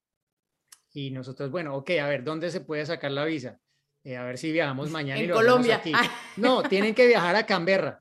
Y 0.94 1.11
nosotros, 1.11 1.50
bueno, 1.50 1.76
ok, 1.76 1.90
a 2.00 2.09
ver, 2.09 2.25
¿dónde 2.25 2.50
se 2.50 2.62
puede 2.62 2.87
sacar 2.87 3.11
la 3.11 3.26
visa? 3.26 3.61
Eh, 4.04 4.18
a 4.18 4.25
ver 4.25 4.37
si 4.37 4.52
viajamos 4.52 4.90
mañana. 4.90 5.18
En 5.18 5.30
y 5.30 5.32
Colombia. 5.32 5.76
Aquí. 5.76 5.92
No, 6.37 6.62
tienen 6.62 6.94
que 6.94 7.06
viajar 7.06 7.34
a 7.37 7.46
Canberra. 7.46 8.00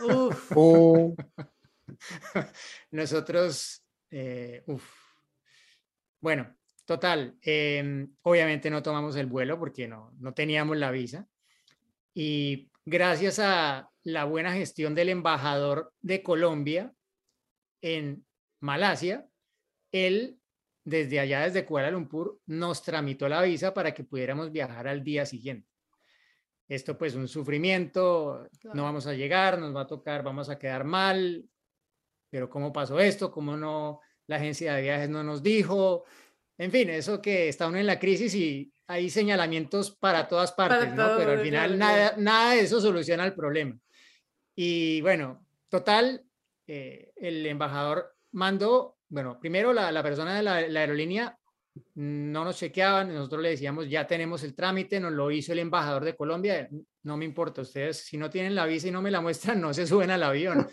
Uf. 0.00 0.52
Nosotros, 2.90 3.82
eh, 4.10 4.62
uf. 4.66 4.84
Bueno, 6.20 6.54
total, 6.84 7.38
em, 7.40 8.14
obviamente 8.22 8.68
no 8.68 8.82
tomamos 8.82 9.16
el 9.16 9.26
vuelo 9.26 9.58
porque 9.58 9.88
no, 9.88 10.12
no 10.18 10.34
teníamos 10.34 10.76
la 10.76 10.90
visa. 10.90 11.26
Y 12.12 12.70
gracias 12.84 13.38
a 13.38 13.88
la 14.02 14.24
buena 14.24 14.52
gestión 14.52 14.94
del 14.94 15.08
embajador 15.08 15.94
de 16.00 16.22
Colombia 16.22 16.92
en 17.80 18.26
Malasia, 18.60 19.26
él 19.92 20.39
desde 20.90 21.20
allá, 21.20 21.42
desde 21.42 21.64
Kuala 21.64 21.90
Lumpur, 21.90 22.40
nos 22.46 22.82
tramitó 22.82 23.28
la 23.28 23.40
visa 23.42 23.72
para 23.72 23.94
que 23.94 24.04
pudiéramos 24.04 24.50
viajar 24.50 24.88
al 24.88 25.02
día 25.02 25.24
siguiente. 25.24 25.68
Esto 26.68 26.98
pues 26.98 27.14
un 27.14 27.26
sufrimiento, 27.26 28.48
no 28.74 28.82
vamos 28.82 29.06
a 29.06 29.14
llegar, 29.14 29.58
nos 29.58 29.74
va 29.74 29.82
a 29.82 29.86
tocar, 29.86 30.22
vamos 30.22 30.50
a 30.50 30.58
quedar 30.58 30.84
mal, 30.84 31.48
pero 32.28 32.48
¿cómo 32.48 32.72
pasó 32.72 33.00
esto? 33.00 33.30
¿Cómo 33.30 33.56
no? 33.56 34.00
La 34.26 34.36
agencia 34.36 34.74
de 34.74 34.82
viajes 34.82 35.08
no 35.08 35.24
nos 35.24 35.42
dijo. 35.42 36.04
En 36.58 36.70
fin, 36.70 36.90
eso 36.90 37.20
que 37.20 37.48
está 37.48 37.66
uno 37.66 37.78
en 37.78 37.86
la 37.86 37.98
crisis 37.98 38.34
y 38.34 38.72
hay 38.86 39.10
señalamientos 39.10 39.92
para 39.92 40.28
todas 40.28 40.52
partes, 40.52 40.94
¿no? 40.94 41.16
Pero 41.16 41.32
al 41.32 41.40
final 41.40 41.78
nada, 41.78 42.14
nada 42.18 42.52
de 42.52 42.60
eso 42.60 42.80
soluciona 42.80 43.24
el 43.24 43.34
problema. 43.34 43.78
Y 44.54 45.00
bueno, 45.00 45.44
total, 45.68 46.24
eh, 46.66 47.12
el 47.16 47.46
embajador 47.46 48.14
mandó 48.32 48.99
bueno, 49.10 49.38
primero 49.40 49.72
la, 49.72 50.02
persona 50.02 50.36
de 50.36 50.42
la, 50.42 50.80
aerolínea 50.80 51.36
no 51.94 52.44
nos 52.44 52.56
chequeaban, 52.56 53.12
nosotros 53.12 53.42
le 53.42 53.50
decíamos, 53.50 53.88
ya 53.88 54.06
tenemos 54.06 54.42
el 54.44 54.54
trámite, 54.54 55.00
nos 55.00 55.12
lo 55.12 55.30
hizo 55.30 55.52
el 55.52 55.58
embajador 55.58 56.04
de 56.04 56.16
Colombia, 56.16 56.68
no 57.02 57.16
me 57.16 57.24
importa, 57.24 57.62
ustedes 57.62 57.98
si 57.98 58.16
no 58.16 58.30
tienen 58.30 58.54
la 58.54 58.66
visa 58.66 58.88
y 58.88 58.92
no 58.92 59.02
me 59.02 59.10
la 59.10 59.20
muestran, 59.20 59.60
no 59.60 59.74
se 59.74 59.86
suben 59.86 60.10
al 60.10 60.22
avión, 60.22 60.68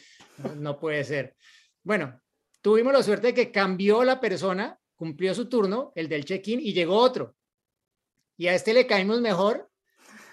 no, 0.55 0.79
puede 0.79 1.03
ser. 1.03 1.35
Bueno, 1.83 2.21
tuvimos 2.61 2.93
la 2.93 3.03
suerte 3.03 3.27
de 3.27 3.33
que 3.33 3.51
cambió 3.51 4.03
la 4.03 4.19
persona, 4.19 4.77
cumplió 4.95 5.33
su 5.33 5.49
turno, 5.49 5.91
el 5.95 6.07
del 6.07 6.25
check-in, 6.25 6.59
y 6.59 6.73
llegó 6.73 6.97
otro. 6.97 7.35
Y 8.37 8.47
a 8.47 8.53
este 8.53 8.73
le 8.73 8.85
caímos 8.85 9.19
mejor 9.19 9.67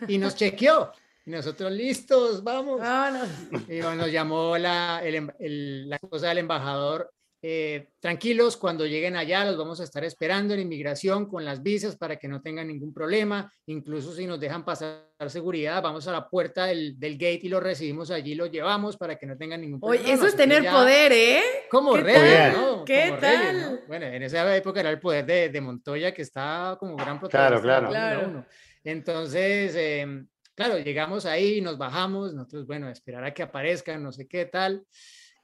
y 0.07 0.19
nos 0.19 0.37
chequeó. 0.37 0.93
Y 1.25 1.31
nosotros 1.31 1.73
listos, 1.73 2.45
vamos. 2.45 2.83
Y 3.67 3.79
nos 3.79 4.13
llamó 4.13 4.59
la, 4.59 5.03
la 5.39 5.99
cosa 6.01 6.29
del 6.29 6.39
embajador 6.39 7.15
eh, 7.47 7.91
tranquilos, 8.01 8.57
cuando 8.57 8.87
lleguen 8.87 9.17
allá 9.17 9.45
los 9.45 9.59
vamos 9.59 9.79
a 9.79 9.85
estar 9.85 10.03
esperando 10.03 10.55
en 10.55 10.61
inmigración 10.61 11.29
con 11.29 11.45
las 11.45 11.63
visas 11.63 11.95
para 11.95 12.17
que 12.17 12.27
no 12.27 12.41
tengan 12.41 12.69
ningún 12.69 12.95
problema. 12.95 13.53
Incluso 13.67 14.15
si 14.15 14.27
nos 14.27 14.41
dejan 14.41 14.65
pasar 14.65 15.11
seguridad, 15.29 15.83
vamos 15.83 16.09
a 16.09 16.13
la 16.13 16.27
puerta 16.27 16.65
del, 16.65 16.97
gate 16.99 17.41
y 17.43 17.51
lo 17.51 17.61
recibimos 17.61 18.11
allí, 18.11 18.35
lo 18.35 18.47
llevamos 18.47 18.97
para 18.97 19.17
que 19.17 19.27
no 19.27 19.37
tengan 19.37 19.61
ningún 19.61 19.79
problema. 19.79 20.03
Oye, 20.03 20.15
eso 20.15 20.27
es 20.27 20.35
tener 20.35 20.65
poder, 20.65 21.13
¿eh? 21.13 21.43
Como 21.71 21.95
rey, 21.99 22.51
¿no? 22.55 22.83
¿Qué 22.83 23.15
tal? 23.21 23.83
Bueno, 23.89 24.07
en 24.07 24.23
esa 24.23 24.57
época 24.57 24.81
era 24.81 24.89
el 24.89 24.99
poder 24.99 25.53
de, 25.53 25.61
Montoya 25.61 26.15
que 26.15 26.23
estaba 26.23 26.79
como 26.79 26.97
gran 26.97 27.21
protagonista. 27.21 27.61
Claro, 27.61 27.91
claro. 27.91 28.47
Entonces, 28.83 29.75
em, 29.77 30.27
claro, 30.55 30.79
llegamos 30.79 31.27
ahí, 31.27 31.61
nos 31.61 31.77
bajamos, 31.77 32.33
nosotros, 32.33 32.67
bueno, 32.67 32.89
esperar 32.89 33.23
a 33.23 33.35
que 33.35 33.43
aparezcan, 33.43 34.03
no 34.03 34.13
sé 34.13 34.27
qué 34.27 34.47
tal. 34.47 34.83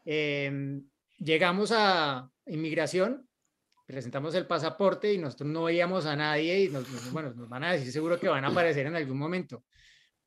Eh, 0.07 0.81
llegamos 1.21 1.73
a 1.73 2.31
inmigración, 2.47 3.29
presentamos 3.87 4.35
el 4.35 4.47
pasaporte 4.47 5.13
y 5.13 5.19
nosotros 5.19 5.51
no 5.51 5.65
veíamos 5.65 6.07
a 6.07 6.17
nadie 6.17 6.65
y 6.65 6.69
nos, 6.69 7.13
bueno, 7.13 7.33
nos 7.35 7.49
van 7.49 7.65
a 7.65 7.73
decir 7.73 7.93
seguro 7.93 8.19
que 8.19 8.29
van 8.29 8.45
a 8.45 8.49
aparecer 8.49 8.87
en 8.87 8.97
algún 8.97 9.19
momento. 9.19 9.65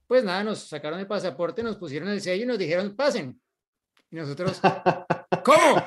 Pues 0.07 0.23
nada, 0.23 0.43
nos 0.43 0.67
sacaron 0.67 0.99
el 0.99 1.07
pasaporte, 1.07 1.63
nos 1.63 1.77
pusieron 1.77 2.09
el 2.09 2.21
sello 2.21 2.43
y 2.43 2.47
nos 2.47 2.59
dijeron, 2.59 2.95
pasen. 2.95 3.39
Y 4.11 4.15
nosotros, 4.15 4.61
¿cómo? 5.43 5.83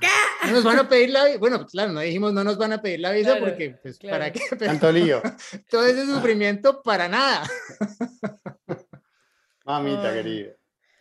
¿Qué? 0.00 0.50
nos 0.50 0.64
van 0.64 0.78
a 0.78 0.88
pedir 0.88 1.10
la 1.10 1.24
visa? 1.26 1.38
Bueno, 1.38 1.58
pues 1.58 1.72
claro, 1.72 1.92
no 1.92 2.00
dijimos 2.00 2.32
no 2.32 2.44
nos 2.44 2.56
van 2.56 2.72
a 2.72 2.80
pedir 2.80 3.00
la 3.00 3.10
visa 3.10 3.36
porque, 3.38 3.78
pues, 3.82 3.98
¿para 3.98 4.32
qué? 4.32 4.40
Tanto 4.56 4.90
lío. 4.92 5.20
Todo 5.70 5.84
ese 5.84 6.06
sufrimiento 6.06 6.82
para 6.82 7.08
nada. 7.08 7.46
Mamita 9.64 10.14
querida. 10.14 10.52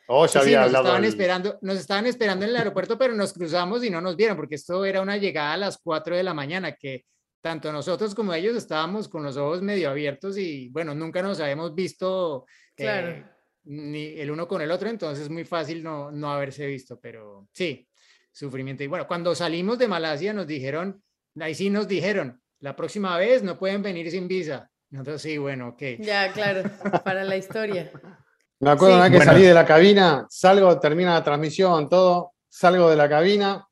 Oh, 0.07 0.23
nos 0.23 0.35
estaban, 0.35 1.03
esperando, 1.03 1.57
nos 1.61 1.77
estaban 1.77 2.05
esperando 2.05 2.45
en 2.45 2.51
el 2.51 2.57
aeropuerto, 2.57 2.97
pero 2.97 3.15
nos 3.15 3.33
cruzamos 3.33 3.83
y 3.83 3.89
no 3.89 4.01
nos 4.01 4.15
vieron, 4.15 4.37
porque 4.37 4.55
esto 4.55 4.85
era 4.85 5.01
una 5.01 5.17
llegada 5.17 5.53
a 5.53 5.57
las 5.57 5.79
4 5.79 6.15
de 6.15 6.23
la 6.23 6.33
mañana, 6.33 6.73
que 6.73 7.05
tanto 7.41 7.71
nosotros 7.71 8.13
como 8.13 8.33
ellos 8.33 8.55
estábamos 8.55 9.07
con 9.07 9.23
los 9.23 9.37
ojos 9.37 9.61
medio 9.61 9.89
abiertos 9.89 10.37
y 10.37 10.69
bueno, 10.69 10.93
nunca 10.93 11.21
nos 11.21 11.39
habíamos 11.39 11.73
visto 11.73 12.45
eh, 12.77 13.23
ni 13.65 14.19
el 14.19 14.31
uno 14.31 14.47
con 14.47 14.61
el 14.61 14.71
otro, 14.71 14.89
entonces 14.89 15.25
es 15.25 15.29
muy 15.29 15.43
fácil 15.43 15.83
no, 15.83 16.11
no 16.11 16.31
haberse 16.31 16.67
visto, 16.67 16.99
pero 16.99 17.47
sí, 17.51 17.87
sufrimiento. 18.31 18.83
Y 18.83 18.87
bueno, 18.87 19.07
cuando 19.07 19.33
salimos 19.33 19.79
de 19.79 19.87
Malasia 19.87 20.33
nos 20.33 20.45
dijeron, 20.45 21.03
ahí 21.39 21.55
sí 21.55 21.69
nos 21.69 21.87
dijeron, 21.87 22.41
la 22.59 22.75
próxima 22.75 23.17
vez 23.17 23.43
no 23.43 23.57
pueden 23.57 23.81
venir 23.81 24.09
sin 24.11 24.27
visa. 24.27 24.69
Nosotros 24.89 25.21
sí, 25.21 25.37
bueno, 25.37 25.69
ok. 25.69 25.81
Ya, 25.99 26.31
claro, 26.31 26.63
para 27.03 27.23
la 27.23 27.37
historia. 27.37 27.91
Me 28.59 28.69
acuerdo 28.69 28.95
una 28.95 29.09
vez 29.09 29.19
que 29.19 29.25
salí 29.25 29.43
de 29.43 29.53
la 29.53 29.65
cabina, 29.65 30.25
salgo, 30.29 30.79
termina 30.79 31.13
la 31.13 31.23
transmisión, 31.23 31.89
todo, 31.89 32.31
salgo 32.49 32.89
de 32.89 32.95
la 32.95 33.09
cabina, 33.09 33.67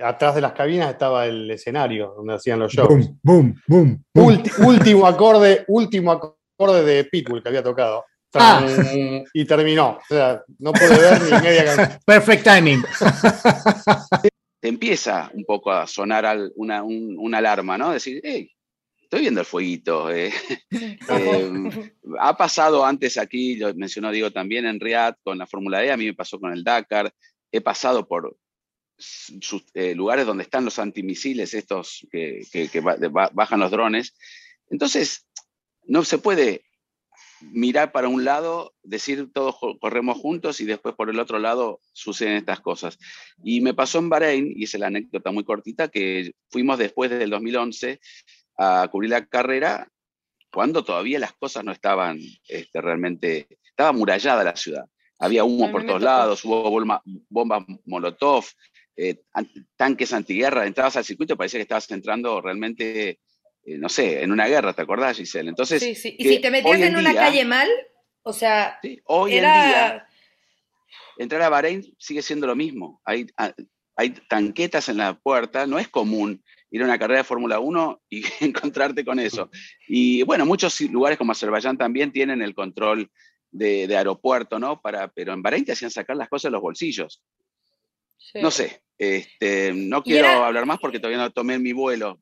atrás 0.00 0.34
de 0.34 0.40
las 0.40 0.52
cabinas 0.52 0.90
estaba 0.90 1.26
el 1.26 1.50
escenario 1.50 2.14
donde 2.16 2.34
hacían 2.34 2.58
los 2.58 2.72
shows. 2.72 2.88
Boom, 3.22 3.60
boom, 3.66 4.04
boom, 4.14 4.42
último 4.66 5.06
acorde, 5.06 5.64
último 5.68 6.12
acorde 6.12 6.84
de 6.84 7.04
Pitbull 7.04 7.42
que 7.42 7.48
había 7.48 7.62
tocado. 7.62 8.04
Ah. 8.34 8.64
Y 9.34 9.44
terminó. 9.44 9.98
O 9.98 10.14
sea, 10.14 10.42
no 10.58 10.72
pude 10.72 10.98
ver 10.98 11.22
ni 11.22 11.30
media 11.42 11.64
canción. 11.64 11.98
Perfect 12.06 12.44
timing. 12.44 12.82
Te 14.60 14.68
empieza 14.68 15.30
un 15.34 15.44
poco 15.44 15.72
a 15.72 15.86
sonar 15.86 16.38
una, 16.54 16.82
una 16.82 17.38
alarma, 17.38 17.76
¿no? 17.76 17.92
Decir, 17.92 18.20
hey, 18.24 18.48
estoy 19.12 19.20
viendo 19.20 19.40
el 19.40 19.46
fueguito. 19.46 20.10
Eh. 20.10 20.32
Em, 21.08 21.70
ha 22.18 22.34
pasado 22.34 22.86
antes 22.86 23.18
aquí, 23.18 23.56
lo 23.56 23.74
mencionó 23.74 24.10
Diego 24.10 24.30
también 24.30 24.64
en 24.64 24.80
Riyadh 24.80 25.16
con 25.22 25.36
la 25.36 25.46
Fórmula 25.46 25.84
E, 25.84 25.92
a 25.92 25.98
mí 25.98 26.06
me 26.06 26.14
pasó 26.14 26.40
con 26.40 26.50
el 26.50 26.64
Dakar, 26.64 27.12
he 27.50 27.60
pasado 27.60 28.08
por 28.08 28.38
eh, 29.74 29.94
lugares 29.94 30.24
donde 30.24 30.44
están 30.44 30.64
los 30.64 30.78
antimisiles, 30.78 31.52
estos 31.52 32.06
que, 32.10 32.46
bajan 33.34 33.60
los 33.60 33.70
drones. 33.70 34.14
Entonces, 34.70 35.26
no 35.84 36.04
se 36.04 36.16
puede 36.16 36.64
mirar 37.42 37.92
para 37.92 38.08
un 38.08 38.24
lado, 38.24 38.72
decir 38.82 39.30
todos 39.34 39.56
corremos 39.78 40.16
juntos 40.16 40.60
y 40.60 40.64
después 40.64 40.94
por 40.94 41.10
el 41.10 41.18
otro 41.18 41.38
lado 41.38 41.80
suceden 41.92 42.36
estas 42.36 42.60
cosas. 42.60 42.98
Y 43.44 43.60
me 43.60 43.74
pasó 43.74 43.98
en 43.98 44.08
Bahrein, 44.08 44.54
y 44.56 44.64
es 44.64 44.78
la 44.78 44.86
anécdota 44.86 45.32
muy 45.32 45.44
cortita, 45.44 45.88
que 45.88 46.32
fuimos 46.48 46.78
después 46.78 47.10
del 47.10 47.28
2011 47.28 48.00
a 48.62 48.88
cubrir 48.88 49.10
la 49.10 49.26
carrera 49.26 49.88
cuando 50.50 50.84
todavía 50.84 51.18
las 51.18 51.32
cosas 51.32 51.64
no 51.64 51.72
estaban 51.72 52.18
este, 52.46 52.80
realmente, 52.80 53.48
estaba 53.64 53.90
amurallada 53.90 54.44
la 54.44 54.56
ciudad. 54.56 54.84
Había 55.18 55.44
humo 55.44 55.70
por 55.70 55.86
todos 55.86 56.02
lados, 56.02 56.44
hubo 56.44 56.68
bombas 57.28 57.64
molotov, 57.86 58.44
eh, 58.96 59.22
tanques 59.76 60.12
antiguerra, 60.12 60.66
entrabas 60.66 60.96
al 60.96 61.04
circuito, 61.04 61.36
parecía 61.36 61.58
que 61.58 61.62
estabas 61.62 61.90
entrando 61.90 62.40
realmente 62.40 63.20
eh, 63.64 63.78
no 63.78 63.88
sé, 63.88 64.22
en 64.22 64.32
una 64.32 64.46
guerra, 64.46 64.72
¿te 64.72 64.82
acordás, 64.82 65.16
Giselle? 65.16 65.48
Entonces, 65.48 65.80
sí, 65.80 65.94
sí. 65.94 66.16
Y 66.18 66.28
si 66.28 66.40
te 66.40 66.50
metías 66.50 66.80
en, 66.80 66.96
una 66.96 67.14
calle 67.14 67.44
mal, 67.44 67.68
o 68.22 68.32
sea, 68.32 68.80
hoy 69.04 69.34
en 69.34 69.42
día, 69.42 70.06
entrar 71.16 71.42
a 71.42 71.48
Bahrein 71.48 71.94
sigue 71.96 72.22
siendo 72.22 72.48
lo 72.48 72.56
mismo. 72.56 73.00
Hay, 73.04 73.26
hay 73.94 74.10
tanquetas 74.28 74.88
en 74.88 74.96
la 74.96 75.14
puerta, 75.14 75.66
no 75.66 75.78
es 75.78 75.88
común 75.88 76.42
ir 76.72 76.82
a 76.82 76.86
una 76.86 76.98
carrera 76.98 77.18
de 77.18 77.24
Fórmula 77.24 77.60
1 77.60 78.02
y 78.10 78.24
encontrarte 78.40 79.04
con 79.04 79.20
eso. 79.20 79.50
Y 79.86 80.22
bueno, 80.24 80.44
muchos 80.44 80.80
lugares 80.80 81.18
como 81.18 81.32
Azerbaiyán 81.32 81.78
también 81.78 82.10
tienen 82.10 82.42
el 82.42 82.54
control 82.54 83.10
de, 83.52 83.94
aeropuerto, 83.96 84.58
¿no? 84.58 84.80
Para, 84.80 85.08
pero 85.08 85.32
en 85.32 85.42
Bahrein 85.42 85.64
te 85.64 85.72
hacían 85.72 85.90
sacar 85.90 86.16
las 86.16 86.28
cosas 86.28 86.50
de 86.50 86.52
los 86.52 86.62
bolsillos. 86.62 87.22
No 88.34 88.50
sé, 88.50 88.82
este, 88.96 89.72
no 89.74 90.02
quiero 90.02 90.28
hablar 90.28 90.64
más 90.64 90.78
porque 90.80 90.98
todavía 90.98 91.18
no 91.18 91.30
tomé 91.30 91.58
mi 91.58 91.72
vuelo, 91.72 92.18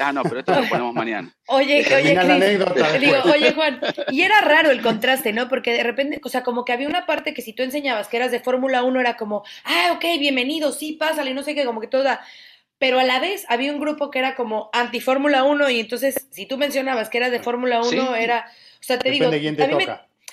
Ah, 0.00 0.12
no, 0.12 0.22
pero 0.22 0.40
esto 0.40 0.58
lo 0.58 0.68
ponemos 0.68 0.94
mañana. 0.94 1.34
Oye, 1.48 1.84
oye, 1.94 2.58
digo, 2.98 3.16
oye, 3.32 3.52
Juan, 3.52 3.80
y 4.10 4.22
era 4.22 4.40
raro 4.40 4.70
el 4.70 4.80
contraste, 4.80 5.32
¿no? 5.32 5.48
Porque 5.48 5.72
de 5.72 5.82
repente, 5.82 6.20
o 6.24 6.28
sea, 6.28 6.42
como 6.42 6.64
que 6.64 6.72
había 6.72 6.88
una 6.88 7.06
parte 7.06 7.34
que 7.34 7.42
si 7.42 7.52
tú 7.52 7.62
enseñabas 7.62 8.08
que 8.08 8.16
eras 8.16 8.30
de 8.30 8.40
Fórmula 8.40 8.82
1 8.82 9.00
era 9.00 9.16
como, 9.16 9.44
ah, 9.64 9.92
ok, 9.96 10.04
bienvenido, 10.18 10.72
sí, 10.72 10.92
pásale, 10.92 11.34
no 11.34 11.42
sé 11.42 11.54
qué, 11.54 11.64
como 11.64 11.80
que 11.80 11.88
toda. 11.88 12.20
Pero 12.84 13.00
a 13.00 13.04
la 13.04 13.18
vez 13.18 13.46
había 13.48 13.72
un 13.72 13.80
grupo 13.80 14.10
que 14.10 14.18
era 14.18 14.34
como 14.34 14.68
anti-Fórmula 14.74 15.42
1 15.44 15.70
y 15.70 15.80
entonces 15.80 16.28
si 16.28 16.44
tú 16.44 16.58
mencionabas 16.58 17.08
que 17.08 17.16
eras 17.16 17.30
de 17.30 17.40
Fórmula 17.40 17.80
1 17.80 18.14
era, 18.14 18.44
o 18.78 18.82
sea, 18.82 18.98
te 18.98 19.10
digo, 19.10 19.28
a 19.28 19.30
mí 19.30 19.40
me 19.40 19.88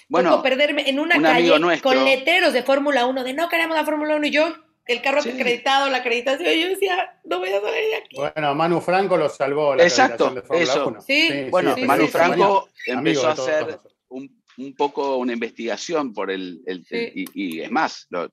bueno, 0.10 0.44
perderme 0.44 0.90
en 0.90 1.00
una 1.00 1.22
calle 1.22 1.80
con 1.80 2.04
letreros 2.04 2.52
de 2.52 2.62
Fórmula 2.64 3.06
1 3.06 3.24
de 3.24 3.32
no 3.32 3.48
queremos 3.48 3.78
la 3.78 3.86
Fórmula 3.86 4.18
1 4.18 4.28
y 4.28 4.32
yo 4.32 4.54
el 4.86 5.02
carro 5.02 5.22
acreditado, 5.22 5.90
la 5.90 6.00
acreditación, 6.00 6.54
yo 6.54 6.68
decía, 6.68 7.18
no 7.24 7.40
voy 7.40 7.54
a 7.54 7.62
salir 7.62 7.90
de 7.90 7.96
aquí. 7.96 8.18
Bueno, 8.18 8.54
Manu 8.54 8.82
Franco 8.82 9.16
lo 9.16 9.30
salvó 9.30 9.74
la 9.74 9.84
Exacto, 9.84 10.32
de 10.32 10.42
Fórmula 10.42 10.74
eso. 10.74 10.88
1. 10.90 11.02
Sí, 11.04 11.48
bueno, 11.50 11.74
Manu 11.78 12.08
Franco 12.08 12.68
empezó 12.86 13.30
a 13.30 13.32
hacer 13.32 13.80
un, 14.10 14.44
un, 14.58 14.76
poco 14.76 15.16
una 15.16 15.32
investigación 15.32 16.14
por 16.14 16.30
el, 16.30 16.62
el, 16.66 16.86
y, 16.92 17.62
es 17.62 17.72
más, 17.72 18.08
lo, 18.10 18.30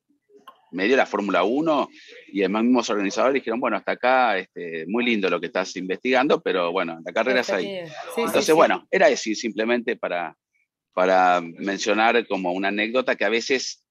me 0.73 0.87
dio 0.87 0.97
la 0.97 1.07
Fórmula 1.07 1.45
1 1.45 1.89
y 2.33 2.41
además 2.41 2.65
mismos 2.65 2.91
organizadores 2.91 3.35
dijeron, 3.35 3.61
bueno, 3.61 3.77
hasta 3.77 3.93
acá, 3.93 4.39
este, 4.39 4.87
muy 4.87 5.05
lindo 5.05 5.31
lo 5.31 5.41
que 5.41 5.47
estás 5.47 5.75
investigando, 5.77 6.41
pero 6.41 6.73
bueno, 6.73 6.99
la 7.05 7.13
carrera 7.13 7.41
es 7.41 7.51
ahí. 7.51 7.81
Entonces, 8.17 8.55
bueno, 8.55 8.87
era 8.91 9.09
decir, 9.09 9.37
simplemente 9.37 9.97
para, 9.97 10.37
para 10.93 11.41
mencionar 11.41 12.27
como 12.27 12.53
una 12.53 12.69
anécdota 12.69 13.17
que 13.17 13.25
a 13.25 13.31
veces 13.31 13.85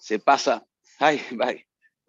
se 0.00 0.18
pasa, 0.18 0.64
ay, 0.98 1.20
bye, 1.32 1.66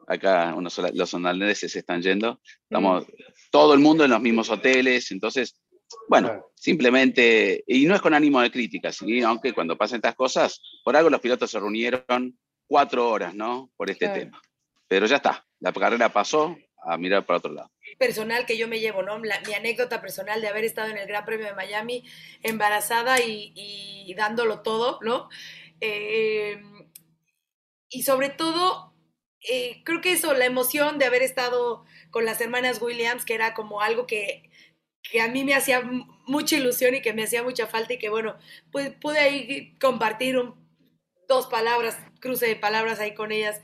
acá 0.08 0.56
los 0.94 1.14
holandeses 1.14 1.72
se 1.72 1.80
están 1.80 2.02
yendo, 2.02 2.40
estamos 2.64 3.06
todo 3.52 3.74
el 3.74 3.80
mundo 3.80 4.06
en 4.06 4.12
los 4.12 4.22
mismos 4.22 4.50
hoteles, 4.50 5.12
entonces, 5.12 5.60
bueno, 6.08 6.48
simplemente, 6.56 7.64
y 7.68 7.86
no 7.86 7.96
es 7.96 8.02
con 8.02 8.14
ánimo 8.14 8.42
de 8.42 8.52
crítica, 8.52 8.92
aunque 9.26 9.54
cuando 9.54 9.78
pasan 9.78 9.98
estas 9.98 10.16
cosas, 10.16 10.62
por 10.84 10.96
algo 10.96 11.10
los 11.10 11.22
pilotos 11.22 11.52
se 11.52 11.60
reunieron 11.60 12.38
cuatro 12.68 13.10
horas, 13.10 13.34
¿no? 13.34 13.70
Por 13.76 13.90
este 13.90 14.08
tema. 14.10 14.42
Pero 14.88 15.06
ya 15.06 15.18
está, 15.18 15.46
la 15.60 15.74
carrera 15.74 16.10
pasó 16.10 16.58
a 16.84 16.98
mirar 16.98 17.26
para 17.26 17.40
otro 17.40 17.52
lado. 17.52 17.72
Personal 17.98 18.46
que 18.46 18.58
yo 18.58 18.68
me 18.68 18.80
llevo, 18.80 19.02
¿no? 19.02 19.18
mi 19.20 19.54
anécdota 19.54 20.02
personal 20.02 20.42
de 20.42 20.48
haber 20.48 20.64
estado 20.64 20.90
en 20.90 20.98
el 20.98 21.08
Gran 21.08 21.26
Premio 21.26 21.48
de 21.48 21.54
Miami 21.54 22.04
embarazada 22.44 23.20
y, 23.20 24.14
dándolo 24.16 24.62
todo, 24.62 25.00
¿no? 25.02 25.30
Eh, 25.82 26.62
y 27.90 28.04
sobre 28.04 28.30
todo 28.30 28.96
eh, 29.48 29.82
creo 29.84 30.02
que 30.02 30.12
eso, 30.12 30.34
la 30.34 30.46
emoción 30.46 30.98
de 30.98 31.06
haber 31.06 31.22
estado 31.22 31.86
con 32.10 32.26
las 32.26 32.42
hermanas 32.42 32.82
Williams, 32.82 33.26
que 33.26 33.36
era 33.36 33.54
como 33.54 33.82
algo 33.82 34.08
que, 34.08 34.50
que 35.04 35.22
a 35.22 35.28
mí 35.28 35.44
me 35.44 35.54
hacía 35.54 35.82
mucha 36.26 36.58
ilusión 36.58 36.96
y 36.96 37.02
que 37.02 37.14
me 37.14 37.24
hacía 37.24 37.44
mucha 37.44 37.68
falta 37.68 37.94
y 37.94 38.00
que 38.00 38.10
bueno, 38.10 38.36
pues 38.72 38.92
pude 38.92 39.20
ahí 39.20 39.76
compartir 39.80 40.38
dos 41.28 41.48
palabras, 41.48 41.98
cruce 42.20 42.48
de 42.48 42.56
palabras 42.56 43.00
ahí 43.00 43.14
con 43.14 43.32
ellas 43.32 43.62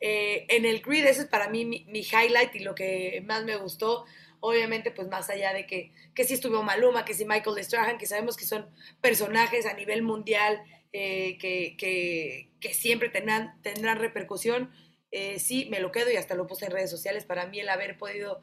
eh, 0.00 0.46
en 0.48 0.64
el 0.64 0.80
grid. 0.80 1.04
Eso 1.04 1.22
es 1.22 1.28
para 1.28 1.48
mí 1.48 1.64
mi, 1.64 2.00
highlight 2.00 2.54
y 2.54 2.60
lo 2.60 2.74
que 2.74 3.22
más 3.26 3.44
me 3.44 3.56
gustó. 3.56 4.04
Obviamente, 4.40 4.90
pues 4.90 5.08
más 5.08 5.30
allá 5.30 5.52
de 5.52 5.66
que, 5.66 5.92
que 6.14 6.24
sí 6.24 6.34
estuvo 6.34 6.62
Maluma, 6.62 7.04
que 7.04 7.14
sí 7.14 7.24
Michael 7.24 7.62
Strahan, 7.64 7.98
que 7.98 8.06
sabemos 8.06 8.36
que 8.36 8.44
son 8.44 8.68
personajes 9.00 9.66
a 9.66 9.74
nivel 9.74 10.02
mundial 10.02 10.62
eh, 10.92 11.38
que, 11.38 11.76
que, 11.78 12.50
que, 12.60 12.74
siempre 12.74 13.08
tendrán, 13.08 13.62
tendrán 13.62 13.98
repercusión 13.98 14.72
eh, 15.10 15.38
sí, 15.38 15.68
me 15.70 15.80
lo 15.80 15.92
quedo 15.92 16.10
y 16.10 16.16
hasta 16.16 16.34
lo 16.34 16.46
puse 16.46 16.66
en 16.66 16.72
redes 16.72 16.90
sociales. 16.90 17.24
Para 17.24 17.46
mí 17.46 17.60
el 17.60 17.68
haber 17.68 17.96
podido 17.98 18.42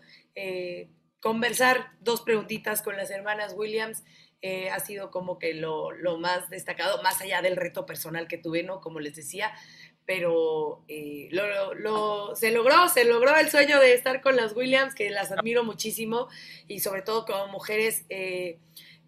conversar 1.20 1.92
dos 2.00 2.22
preguntitas 2.22 2.82
con 2.82 2.96
las 2.96 3.12
hermanas 3.12 3.54
Williams 3.58 4.04
eh, 4.42 4.70
ha 4.70 4.80
sido 4.80 5.12
como 5.12 5.40
que 5.40 5.54
lo, 5.54 5.92
más 6.18 6.50
destacado, 6.50 7.02
más 7.04 7.22
allá 7.22 7.42
del 7.42 7.58
reto 7.58 7.86
personal 7.86 8.28
que 8.28 8.38
tuve, 8.38 8.64
¿no? 8.64 8.82
Como 8.82 9.00
les 9.00 9.16
decía, 9.16 9.52
pero 10.06 10.86
lo, 11.32 12.36
se 12.36 12.52
logró, 12.52 12.90
se 12.90 13.06
logró 13.06 13.36
el 13.38 13.50
sueño 13.50 13.80
de 13.80 13.94
estar 13.94 14.22
con 14.22 14.36
las 14.36 14.56
Williams, 14.56 14.96
que 14.96 15.10
las 15.10 15.32
admiro 15.32 15.64
muchísimo 15.64 16.28
y 16.68 16.80
sobre 16.80 17.02
todo 17.02 17.26
como 17.26 17.48
mujeres 17.48 18.06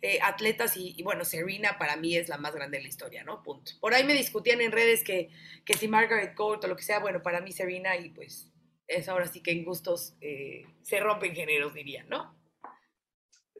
eh, 0.03 0.19
atletas 0.23 0.75
y, 0.77 1.01
bueno, 1.03 1.25
Serena 1.25 1.77
para 1.77 1.95
mí 1.95 2.15
es 2.15 2.27
la 2.27 2.37
más 2.37 2.55
grande 2.55 2.77
de 2.77 2.83
la 2.83 2.89
historia, 2.89 3.23
¿no? 3.23 3.43
Punto. 3.43 3.73
Por 3.79 3.93
ahí 3.93 4.03
me 4.03 4.13
discutían 4.13 4.59
en 4.59 4.71
redes 4.71 5.03
que, 5.03 5.29
que 5.63 5.75
si 5.75 5.87
Margaret 5.87 6.33
Court 6.35 6.63
o 6.63 6.67
lo 6.67 6.75
que 6.75 6.83
sea, 6.83 6.99
bueno, 6.99 7.21
para 7.21 7.39
mí 7.39 7.51
Serena 7.51 7.95
y 7.97 8.09
pues 8.09 8.51
es 8.87 9.07
ahora 9.07 9.27
sí 9.27 9.41
que 9.41 9.51
en 9.51 9.63
gustos 9.63 10.15
eh, 10.21 10.65
se 10.81 10.99
rompen 10.99 11.33
géneros, 11.33 11.73
diría, 11.73 12.03
¿no? 12.09 12.35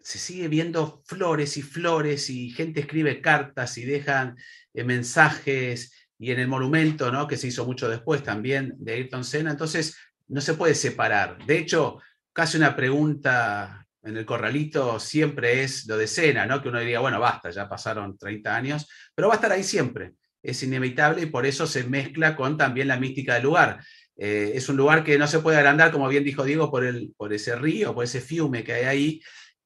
Se 0.04 0.18
sigue 0.18 0.48
viendo 0.48 1.02
flores 1.06 1.58
y 1.58 1.62
flores 1.62 2.30
y 2.30 2.50
gente 2.52 2.82
escribe 2.82 3.22
cartas 3.22 3.78
y 3.78 3.86
dejan 3.86 4.36
eh, 4.74 4.84
mensajes 4.84 5.94
y 6.18 6.32
en 6.32 6.40
el 6.40 6.48
monumento, 6.48 7.12
¿no? 7.12 7.28
Que 7.28 7.38
se 7.38 7.48
hizo 7.48 7.66
mucho 7.66 7.90
después 7.90 8.24
también 8.24 8.74
de 8.78 8.94
Ayrton 8.94 9.24
Senna, 9.24 9.52
entonces 9.52 9.98
no 10.28 10.40
se 10.42 10.54
puede 10.54 10.76
separar. 10.76 11.44
De 11.46 11.58
hecho, 11.58 12.00
casi 12.34 12.58
una 12.58 12.76
pregunta 12.76 13.88
en 14.04 14.18
el 14.18 14.26
corralito 14.26 15.00
siempre 15.00 15.64
es 15.64 15.86
lo 15.88 15.98
de 15.98 16.08
cena, 16.08 16.46
¿no? 16.46 16.62
Que 16.62 16.70
uno 16.70 16.80
diría, 16.80 17.00
bueno, 17.00 17.20
basta, 17.20 17.50
ya 17.50 17.68
pasaron 17.70 18.18
30 18.18 18.56
años, 18.56 18.88
pero 19.14 19.28
va 19.28 19.36
a 19.36 19.38
estar 19.38 19.52
ahí 19.52 19.64
siempre. 19.64 20.14
Es 20.42 20.64
inevitable 20.64 21.24
y 21.24 21.26
por 21.28 21.46
eso 21.46 21.68
se 21.68 21.84
mezcla 21.84 22.36
con 22.36 22.58
también 22.58 22.88
la 22.88 22.98
mística 22.98 23.36
del 23.36 23.44
lugar. 23.44 23.80
Eh, 24.18 24.54
es 24.56 24.70
un 24.70 24.78
lugar 24.78 25.04
que 25.04 25.18
no 25.18 25.28
se 25.28 25.40
puede 25.40 25.58
agrandar, 25.58 25.92
como 25.92 26.08
bien 26.08 26.24
dijo 26.24 26.44
Diego, 26.44 26.72
por, 26.72 26.84
el, 26.84 27.14
por 27.16 27.32
ese 27.34 27.56
río, 27.56 27.94
por 27.94 28.04
ese 28.04 28.22
fiume 28.22 28.64
que 28.64 28.74
hay 28.74 28.84
ahí. 28.86 29.22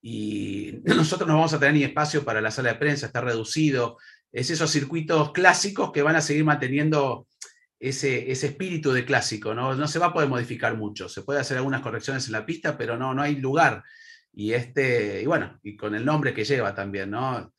Y 0.07 0.81
nosotros 0.83 1.27
no 1.27 1.33
vamos 1.33 1.53
a 1.53 1.59
tener 1.59 1.73
ni 1.73 1.83
espacio 1.83 2.23
para 2.23 2.39
la 2.39 2.51
sala 2.51 2.73
de 2.73 2.79
prensa, 2.79 3.07
está 3.07 3.21
reducido. 3.21 3.97
Es 4.31 4.51
esos 4.51 4.69
circuitos 4.69 5.31
clásicos 5.31 5.91
que 5.91 6.03
van 6.03 6.15
a 6.15 6.21
seguir 6.21 6.45
manteniendo 6.45 7.27
ese, 7.79 8.31
ese, 8.31 8.47
espíritu 8.47 8.91
de 8.91 9.03
clásico, 9.03 9.55
¿no? 9.55 9.73
No 9.73 9.87
se 9.87 9.97
va 9.97 10.07
a 10.07 10.13
poder 10.13 10.29
modificar 10.29 10.77
mucho. 10.77 11.09
Se 11.09 11.23
puede 11.23 11.39
hacer 11.39 11.57
algunas 11.57 11.81
correcciones 11.81 12.27
en 12.27 12.33
la 12.33 12.45
pista, 12.45 12.77
pero 12.77 12.97
no, 12.97 13.15
no 13.15 13.23
hay 13.23 13.37
lugar 13.37 13.83
y 14.31 14.53
este, 14.53 15.23
y 15.23 15.25
bueno, 15.25 15.59
y 15.63 15.75
con 15.75 15.95
el 15.95 16.05
nombre 16.05 16.35
que 16.35 16.43
lleva 16.43 16.75
también, 16.75 17.09
¿no? 17.09 17.51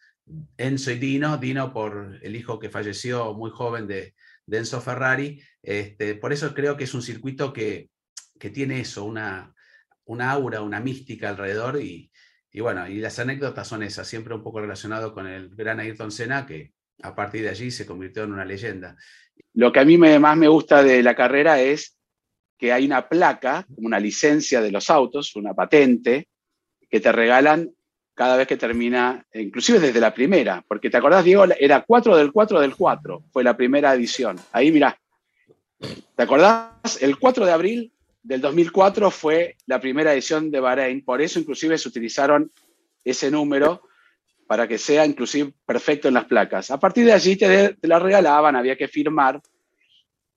Enzo 0.57 0.93
y 0.93 0.99
Dino, 0.99 1.39
Dino 1.39 1.73
por 1.73 2.21
el 2.23 2.37
hijo 2.37 2.61
que 2.61 2.71
falleció 2.71 3.35
muy 3.35 3.51
joven 3.51 3.89
de, 3.89 4.15
Enzo 4.47 4.81
Ferrari. 4.81 5.43
Este, 5.63 6.15
por 6.15 6.33
eso 6.33 6.55
creo 6.55 6.77
que 6.77 6.85
es 6.85 6.95
un 6.95 7.03
circuito 7.03 7.53
que, 7.53 7.91
que 8.39 8.51
tiene 8.51 8.81
eso, 8.81 9.05
una, 9.05 9.53
una 10.05 10.31
aura, 10.31 10.61
una 10.61 10.79
mística 10.79 11.29
alrededor 11.29 11.83
y, 11.83 12.13
y, 12.57 12.61
bueno, 12.63 12.89
y 12.89 13.01
las 13.01 13.19
anécdotas 13.19 13.69
son 13.69 13.83
esas, 13.83 14.09
siempre 14.09 14.35
un 14.35 14.43
poco 14.43 14.63
relacionado 14.63 15.13
con 15.13 15.27
el 15.27 15.51
gran 15.55 15.79
Ayrton 15.79 16.11
Senna, 16.11 16.47
que 16.47 16.73
a 17.03 17.15
partir 17.15 17.43
de 17.43 17.51
allí 17.51 17.71
se 17.71 17.85
convirtió 17.85 18.25
en 18.25 18.33
una 18.33 18.47
leyenda. 18.47 18.97
Lo 19.53 19.71
que 19.71 19.81
a 19.81 19.85
mí 19.85 19.99
me, 19.99 20.19
más 20.19 20.39
me 20.39 20.49
gusta 20.49 20.83
de 20.83 21.03
la 21.03 21.15
carrera 21.15 21.61
es 21.61 21.99
que 22.57 22.73
hay 22.73 22.87
una 22.87 23.11
placa, 23.11 23.67
una 23.77 24.01
licencia 24.01 24.63
de 24.63 24.73
los 24.73 24.89
autos, 24.89 25.37
una 25.37 25.53
patente, 25.53 26.29
que 26.89 26.99
te 26.99 27.13
regalan 27.13 27.75
cada 28.15 28.39
vez 28.39 28.49
que 28.49 28.57
termina, 28.57 29.27
inclusive 29.35 29.79
desde 29.79 30.01
la 30.01 30.15
primera, 30.15 30.65
porque 30.67 30.89
te 30.89 30.97
acordás, 30.97 31.27
Diego, 31.27 31.45
era 31.61 31.85
4 31.87 32.17
del 32.17 32.33
4 32.33 32.61
del 32.63 32.75
4, 32.75 33.25
fue 33.33 33.45
la 33.45 33.55
primera 33.55 33.93
edición. 33.93 34.41
Ahí 34.53 34.73
mirá, 34.73 34.99
¿te 35.79 36.23
acordás? 36.23 37.03
El 37.03 37.19
4 37.19 37.45
de 37.45 37.53
abril 37.53 37.93
del 38.27 38.41
2004 38.41 39.11
fue 39.11 39.57
la 39.67 39.81
primera 39.81 40.13
edición 40.13 40.51
de 40.51 40.59
Bahrein, 40.61 41.05
por 41.05 41.23
eso 41.23 41.39
inclusive 41.39 41.79
se 41.79 41.89
utilizaron 41.89 42.51
ese 43.05 43.31
número 43.31 43.83
para 44.49 44.67
que 44.67 44.79
sea 44.79 45.07
inclusive 45.07 45.53
perfecto 45.65 46.09
en 46.09 46.15
las 46.15 46.25
placas. 46.25 46.71
A 46.71 46.79
partir 46.79 47.05
de 47.07 47.13
allí 47.13 47.37
te, 47.37 47.75
te 47.75 47.89
la 47.89 47.99
regalaban, 48.01 48.57
había 48.57 48.77
que 48.77 48.89
firmar. 48.89 49.41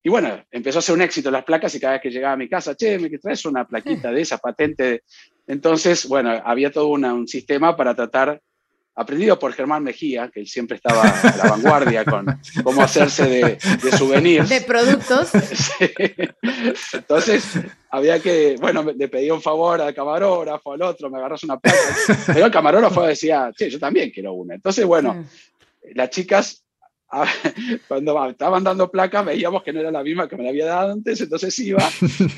Y 0.03 0.09
bueno, 0.09 0.43
empezó 0.51 0.79
a 0.79 0.81
ser 0.81 0.95
un 0.95 1.01
éxito 1.01 1.29
las 1.31 1.43
placas 1.43 1.73
y 1.75 1.79
cada 1.79 1.93
vez 1.93 2.01
que 2.01 2.09
llegaba 2.11 2.33
a 2.33 2.37
mi 2.37 2.47
casa, 2.47 2.75
che, 2.75 2.97
me 2.99 3.09
traes 3.17 3.43
una 3.45 3.67
plaquita 3.67 4.11
de 4.11 4.21
esa 4.21 4.37
patente. 4.37 5.03
Entonces, 5.47 6.07
bueno, 6.07 6.31
había 6.45 6.71
todo 6.71 6.87
una- 6.87 7.13
un 7.13 7.27
sistema 7.27 7.75
para 7.75 7.95
tratar, 7.95 8.39
aprendido 8.99 9.39
por 9.39 9.53
Germán 9.53 9.83
Mejía, 9.83 10.29
que 10.29 10.41
él 10.41 10.47
siempre 10.47 10.75
estaba 10.75 11.03
a 11.03 11.37
la 11.37 11.49
vanguardia 11.51 12.03
con 12.03 12.25
cómo 12.63 12.81
hacerse 12.83 13.29
de, 13.29 13.57
de 13.81 13.91
souvenirs. 13.97 14.49
De 14.49 14.61
productos. 14.61 15.29
Sí. 15.79 15.91
Entonces, 16.93 17.45
había 17.89 18.19
que, 18.19 18.55
bueno, 18.59 18.83
le 18.83 19.07
pedía 19.07 19.33
un 19.33 19.41
favor 19.41 19.81
al 19.81 19.93
camarógrafo, 19.93 20.73
al 20.73 20.81
otro, 20.81 21.09
me 21.09 21.17
agarras 21.17 21.43
una 21.43 21.57
placa. 21.57 21.77
Pero 22.27 22.45
el 22.45 22.51
camarógrafo 22.51 23.03
decía, 23.03 23.51
che, 23.55 23.69
yo 23.69 23.79
también 23.79 24.11
quiero 24.11 24.33
una. 24.33 24.55
Entonces, 24.55 24.85
bueno, 24.85 25.25
las 25.95 26.09
chicas, 26.09 26.65
a- 27.09 27.25
cuando 27.87 28.29
estaban 28.29 28.63
dando 28.63 28.91
placas, 28.91 29.25
veíamos 29.25 29.63
que 29.63 29.71
no 29.73 29.79
era 29.79 29.91
la 29.91 30.03
misma 30.03 30.27
que 30.27 30.35
me 30.35 30.43
la 30.43 30.49
había 30.49 30.65
dado 30.65 30.91
antes, 30.91 31.21
entonces 31.21 31.57
iba 31.59 31.83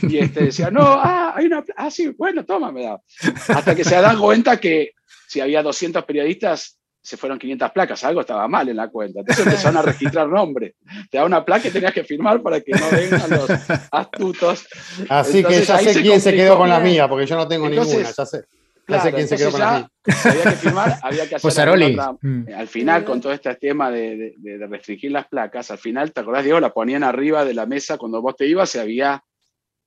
y 0.04 0.18
este, 0.18 0.46
decía, 0.46 0.70
no, 0.70 0.82
ah, 0.84 1.34
hay 1.36 1.46
una, 1.48 1.64
ah, 1.76 1.90
sí, 1.90 2.10
bueno, 2.10 2.46
toma, 2.46 2.72
me 2.72 2.84
da. 2.84 3.02
Hasta 3.48 3.76
que 3.76 3.84
se 3.84 3.96
dan 3.96 4.20
cuenta 4.20 4.60
que 4.60 4.92
si 5.32 5.40
había 5.40 5.64
200 5.64 6.04
periodistas, 6.04 6.78
se 7.02 7.16
fueron 7.16 7.40
500 7.40 7.72
placas, 7.72 8.04
algo 8.04 8.20
estaba 8.20 8.48
mal 8.50 8.68
en 8.68 8.76
la 8.76 8.90
cuenta. 8.90 9.22
Entonces 9.22 9.46
empezaron 9.46 9.78
a 9.78 9.82
registrar 9.82 10.28
nombres. 10.28 10.74
Te 11.10 11.18
da 11.20 11.26
una 11.26 11.46
placa 11.46 11.70
y 11.70 11.72
tenías 11.72 11.94
que 11.94 12.04
firmar 12.04 12.42
para 12.42 12.60
que 12.60 12.74
no 12.74 12.90
vengan 12.92 13.30
los 13.30 13.50
astutos. 13.92 14.68
Así 15.08 15.38
Entonces, 15.38 15.62
que 15.62 15.66
ya 15.66 15.78
sé 15.80 15.94
se 15.94 16.02
quién 16.02 16.20
se 16.20 16.30
complicó. 16.32 16.36
quedó 16.50 16.58
con 16.58 16.70
la 16.70 16.80
mía, 16.82 17.08
porque 17.08 17.26
yo 17.26 17.38
no 17.38 17.48
tengo 17.48 17.68
Entonces, 17.68 17.94
ninguna, 17.96 18.14
ya 18.16 18.26
sé. 18.26 18.38
Ya 18.40 18.46
Claro, 18.86 19.04
sé 19.04 19.14
quién 19.14 19.28
se 19.30 19.38
quedó 19.38 19.52
con 19.52 19.60
la 19.62 19.72
mía. 19.72 19.90
ya 20.06 20.30
había 20.32 20.44
que 20.44 20.52
firmar, 20.58 21.00
había 21.02 21.30
que 21.30 21.36
hacer 21.36 21.70
otra- 21.70 22.18
Mm. 22.22 22.46
al 22.58 22.68
final, 22.68 23.06
con 23.06 23.22
todo 23.22 23.32
este 23.32 23.56
tema 23.56 23.90
de, 23.90 24.34
de- 24.38 24.68
restringir 24.68 25.12
las 25.14 25.28
placas, 25.30 25.72
al 25.72 25.78
final, 25.78 26.12
¿te 26.12 26.20
acordás, 26.20 26.44
Diego? 26.44 26.60
La 26.60 26.74
ponían 26.74 27.04
arriba 27.04 27.46
de 27.46 27.54
la 27.54 27.66
mesa 27.66 27.98
cuando 27.98 28.22
vos 28.22 28.36
te 28.36 28.46
ibas 28.48 28.76
y 28.76 28.80
había 28.80 29.24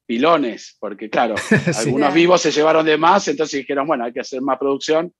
pilones, 0.06 0.76
porque 0.80 1.08
claro, 1.08 1.34
algunos 1.76 2.12
vivos 2.14 2.40
se 2.40 2.50
llevaron 2.50 2.84
de 2.84 2.96
más, 2.98 3.26
entonces 3.28 3.60
dijeron, 3.60 3.86
bueno, 3.86 4.04
hay 4.04 4.12
que 4.12 4.20
hacer 4.20 4.40
más 4.42 4.58
producción 4.58 5.12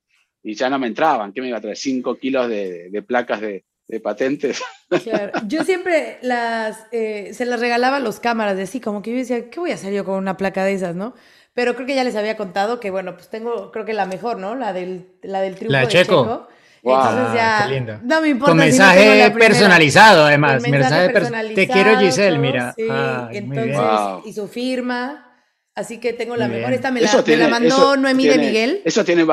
y 0.47 0.53
ya 0.55 0.69
no 0.69 0.77
me 0.79 0.87
entraban. 0.87 1.33
¿Qué 1.33 1.41
me 1.41 1.47
iba 1.49 1.57
a 1.57 1.61
traer? 1.61 1.75
5 1.77 2.17
kilos 2.17 2.47
de, 2.47 2.89
de 2.91 3.01
placas 3.01 3.41
de, 3.41 3.65
de 3.87 3.99
patentes. 3.99 4.61
Claro. 5.03 5.31
Yo 5.47 5.63
siempre 5.63 6.19
las, 6.21 6.77
eh, 6.91 7.31
se 7.33 7.45
las 7.45 7.59
regalaba 7.59 7.97
a 7.97 7.99
los 7.99 8.19
cámaras, 8.19 8.55
de 8.55 8.63
así 8.63 8.79
como 8.79 9.01
que 9.01 9.11
yo 9.11 9.17
decía, 9.17 9.49
¿qué 9.49 9.59
voy 9.59 9.71
a 9.71 9.73
hacer 9.73 9.91
yo 9.91 10.05
con 10.05 10.13
una 10.15 10.37
placa 10.37 10.63
de 10.63 10.73
esas, 10.73 10.95
no? 10.95 11.15
Pero 11.55 11.73
creo 11.73 11.87
que 11.87 11.95
ya 11.95 12.03
les 12.03 12.15
había 12.15 12.37
contado 12.37 12.79
que, 12.79 12.91
bueno, 12.91 13.15
pues 13.15 13.29
tengo, 13.31 13.71
creo 13.71 13.83
que 13.83 13.93
la 13.93 14.05
mejor, 14.05 14.37
¿no? 14.37 14.53
La 14.53 14.73
del, 14.73 15.07
la 15.23 15.41
del 15.41 15.55
triunfo 15.55 15.71
La 15.71 15.79
de 15.79 15.85
de 15.87 15.91
Checo. 15.91 16.21
Checo. 16.23 16.47
Wow. 16.83 16.95
Entonces 16.99 17.33
ya, 17.33 17.57
Ah, 17.63 17.67
qué 17.67 17.73
linda. 17.73 17.99
no 18.03 18.21
me 18.21 18.29
importa 18.29 18.51
Con 18.51 18.61
si 18.61 18.77
no 18.77 18.77
tengo 18.77 18.93
mensaje 18.93 19.19
la 19.19 19.33
personalizado, 19.33 20.25
además. 20.25 20.61
Mensaje 20.69 21.11
pers- 21.13 21.55
Te 21.55 21.67
quiero, 21.67 21.99
Giselle, 21.99 22.29
todo, 22.35 22.39
mira. 22.41 22.73
Sí, 22.77 22.83
Ay, 22.87 23.41
muy 23.41 23.57
entonces. 23.57 23.77
Wow. 23.77 24.21
y 24.25 24.33
su 24.33 24.47
firma. 24.47 25.41
Así 25.73 25.97
que 25.99 26.13
tengo 26.13 26.35
la 26.35 26.45
Muy 26.47 26.57
mejor. 26.57 26.69
bien. 26.69 26.75
Esta 26.77 26.91
me 26.91 27.01
la, 27.01 27.23
me 27.25 27.37
la 27.37 27.47
mandó 27.47 27.97
Noemí 27.97 28.27
de 28.27 28.37
Miguel. 28.37 28.81
Eso 28.85 29.03
tiene, 29.03 29.25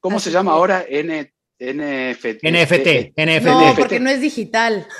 ¿cómo 0.00 0.16
Así 0.18 0.24
se 0.24 0.30
llama 0.32 0.52
que- 0.52 0.56
ahora? 0.56 0.84
N, 0.88 1.32
NFT. 1.58 2.42
NFT, 2.42 3.14
NFT. 3.16 3.44
No, 3.46 3.74
porque 3.76 3.98
no 4.00 4.10
es 4.10 4.20
digital. 4.20 4.86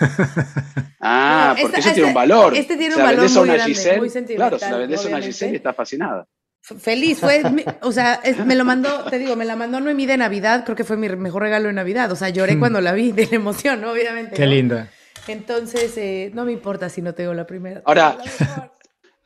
Ah, 1.09 1.55
No, 1.57 1.63
porque 1.63 1.79
esta- 1.79 1.79
eso 1.91 1.95
tiene 1.95 2.09
un 2.09 2.15
valor. 2.15 2.57
este 2.57 2.77
tiene 2.77 2.97
un 2.97 3.03
valor 3.03 3.31
muy 3.31 3.39
una 3.43 3.55
grande, 3.55 3.75
Giselle, 3.75 3.99
muy 3.99 4.09
Claro, 4.11 4.19
se 4.19 4.31
la 4.35 4.39
sentimental, 4.49 4.79
vendés 4.81 5.05
a 5.05 5.09
una. 5.09 5.21
Giselle 5.23 5.53
y 5.53 5.57
está 5.57 5.73
fascinada. 5.73 6.27
Feliz, 6.63 7.21
fue, 7.21 7.43
o 7.83 7.93
sea, 7.93 8.15
es- 8.25 8.45
me 8.45 8.57
lo 8.57 8.65
mandó, 8.65 9.05
te 9.05 9.19
digo, 9.19 9.37
me 9.37 9.45
la 9.45 9.55
mandó 9.55 9.79
Noemí 9.79 10.05
de 10.07 10.17
Navidad, 10.17 10.65
creo 10.65 10.75
que 10.75 10.83
fue 10.83 10.97
mi 10.97 11.09
mejor 11.11 11.43
regalo 11.43 11.69
de 11.69 11.75
Navidad, 11.75 12.11
o 12.11 12.17
sea, 12.17 12.31
lloré 12.31 12.59
cuando 12.59 12.81
la 12.81 12.93
vi 12.93 13.13
de 13.13 13.27
la 13.27 13.37
emoción, 13.37 13.85
obviamente. 13.85 14.35
Qué 14.35 14.47
¿no? 14.47 14.51
linda. 14.51 14.91
Entonces, 15.29 15.97
eh, 15.97 16.31
no 16.35 16.45
me 16.45 16.51
importa 16.53 16.89
si 16.89 17.03
no 17.03 17.15
tengo 17.15 17.35
la 17.35 17.47
primera. 17.47 17.83
Ahora- 17.85 18.17
la. 18.41 18.73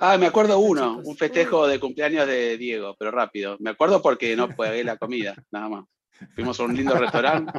Ah, 0.02 0.16
me 0.16 0.26
acuerdo 0.26 0.58
uno, 0.58 0.98
un 1.04 1.14
festejo 1.16 1.66
de 1.68 1.78
cumpleaños 1.78 2.26
de 2.26 2.56
Diego, 2.56 2.96
pero 2.98 3.10
rápido. 3.10 3.56
Me 3.60 3.70
acuerdo 3.70 4.00
porque 4.00 4.34
no 4.34 4.48
pagué 4.56 4.82
la 4.82 4.96
comida, 4.96 5.34
nada 5.50 5.68
más. 5.68 5.84
Fuimos 6.34 6.58
a 6.58 6.64
un 6.64 6.74
lindo 6.76 6.94
restaurante, 6.96 7.52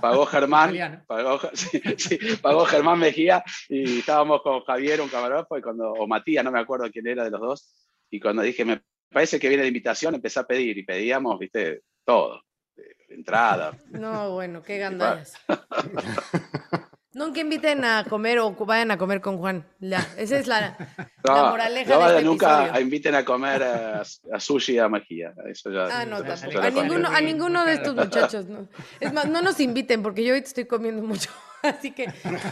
pagó 0.00 0.26
Germán, 0.26 0.70
Italiano. 0.70 1.04
pagó, 1.06 1.40
sí, 1.54 1.80
sí, 1.96 2.18
pagó 2.42 2.64
Germán 2.66 2.98
Mejía 2.98 3.42
y 3.68 4.00
estábamos 4.00 4.42
con 4.42 4.62
Javier, 4.64 5.00
un 5.00 5.08
camarógrafo, 5.08 5.56
y 5.56 5.62
cuando, 5.62 5.90
o 5.92 6.06
Matías, 6.06 6.44
no 6.44 6.50
me 6.52 6.60
acuerdo 6.60 6.90
quién 6.90 7.06
era 7.06 7.24
de 7.24 7.30
los 7.30 7.40
dos, 7.40 7.74
y 8.10 8.20
cuando 8.20 8.42
dije, 8.42 8.64
me 8.66 8.82
parece 9.10 9.38
que 9.40 9.48
viene 9.48 9.62
la 9.62 9.68
invitación, 9.68 10.14
empecé 10.14 10.40
a 10.40 10.46
pedir 10.46 10.76
y 10.76 10.84
pedíamos, 10.84 11.38
viste, 11.38 11.82
todo. 12.04 12.42
eh, 12.76 12.82
Entrada, 13.08 13.74
No, 13.90 14.32
bueno, 14.32 14.62
qué 14.62 14.76
gandallas. 14.78 15.32
Nunca 17.14 17.40
inviten 17.40 17.84
a 17.84 18.04
comer 18.08 18.38
o 18.38 18.52
vayan 18.52 18.90
a 18.90 18.96
comer 18.96 19.20
con 19.20 19.36
Juan. 19.38 19.66
Ya, 19.80 19.98
esa 20.16 20.38
es 20.38 20.46
la, 20.46 20.60
la 20.60 20.88
No, 21.24 21.50
moraleja 21.50 21.94
no, 21.94 22.00
de 22.08 22.08
este 22.14 22.24
nunca 22.24 22.62
episodio. 22.62 22.80
inviten 22.82 23.14
a 23.14 23.24
comer 23.24 23.62
a, 23.62 24.00
a 24.00 24.40
sushi 24.40 24.74
y 24.74 24.78
a 24.78 24.88
Mejía. 24.88 25.34
Eso 25.46 25.70
ya, 25.70 25.88
Ah, 26.00 26.06
no, 26.06 26.18
eso 26.24 26.50
ya 26.50 26.64
A 26.64 26.70
ninguno, 26.70 27.08
a 27.10 27.20
ninguno 27.20 27.64
de 27.66 27.74
estos 27.74 27.94
muchachos, 27.94 28.46
no. 28.46 28.66
Es 28.98 29.12
más, 29.12 29.28
no 29.28 29.42
nos 29.42 29.60
inviten 29.60 30.02
porque 30.02 30.24
yo 30.24 30.30
ahorita 30.32 30.48
estoy 30.48 30.64
comiendo 30.64 31.02
mucho. 31.02 31.28
Así 31.62 31.90
que 31.92 32.06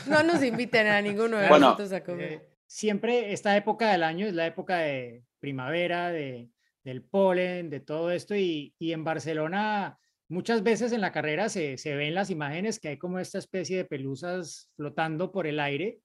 no 0.06 0.22
nos 0.22 0.42
inviten 0.42 0.86
a 0.88 1.00
ninguno 1.00 1.38
de 1.38 1.48
Bueno. 1.48 1.66
nosotros 1.70 1.92
a 1.92 2.04
comer. 2.04 2.32
Eh, 2.32 2.48
siempre 2.66 3.32
esta 3.32 3.56
época 3.56 3.90
del 3.90 4.02
año 4.04 4.26
es 4.26 4.34
la 4.34 4.46
época 4.46 4.76
de 4.78 5.24
primavera, 5.40 6.10
de, 6.10 6.50
del 6.84 7.02
polen, 7.02 7.70
de 7.70 7.80
todo 7.80 8.10
esto. 8.10 8.36
Y, 8.36 8.74
y 8.78 8.92
en 8.92 9.04
Barcelona, 9.04 9.98
muchas 10.30 10.62
veces 10.62 10.92
en 10.92 11.00
la 11.00 11.12
carrera 11.12 11.48
se, 11.48 11.76
se 11.76 11.94
ven 11.94 12.14
las 12.14 12.30
imágenes 12.30 12.78
que 12.78 12.88
hay 12.88 12.98
como 12.98 13.18
esta 13.18 13.38
especie 13.38 13.76
de 13.76 13.84
pelusas 13.84 14.70
flotando 14.76 15.30
por 15.30 15.46
el 15.46 15.60
aire. 15.60 16.00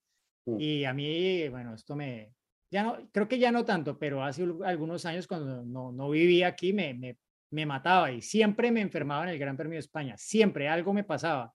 Mm. 0.45 0.59
Y 0.59 0.85
a 0.85 0.93
mí, 0.93 1.47
bueno, 1.49 1.75
esto 1.75 1.95
me, 1.95 2.33
ya 2.71 2.83
no, 2.83 3.09
creo 3.11 3.27
que 3.27 3.39
ya 3.39 3.51
no 3.51 3.63
tanto, 3.63 3.97
pero 3.97 4.23
hace 4.23 4.45
algunos 4.65 5.05
años 5.05 5.27
cuando 5.27 5.63
no, 5.63 5.91
no 5.91 6.09
vivía 6.09 6.47
aquí 6.47 6.73
me, 6.73 6.93
me, 6.93 7.17
me 7.51 7.65
mataba 7.65 8.11
y 8.11 8.21
siempre 8.21 8.71
me 8.71 8.81
enfermaba 8.81 9.23
en 9.23 9.29
el 9.29 9.39
Gran 9.39 9.55
Premio 9.55 9.75
de 9.75 9.79
España, 9.79 10.15
siempre 10.17 10.67
algo 10.67 10.93
me 10.93 11.03
pasaba. 11.03 11.53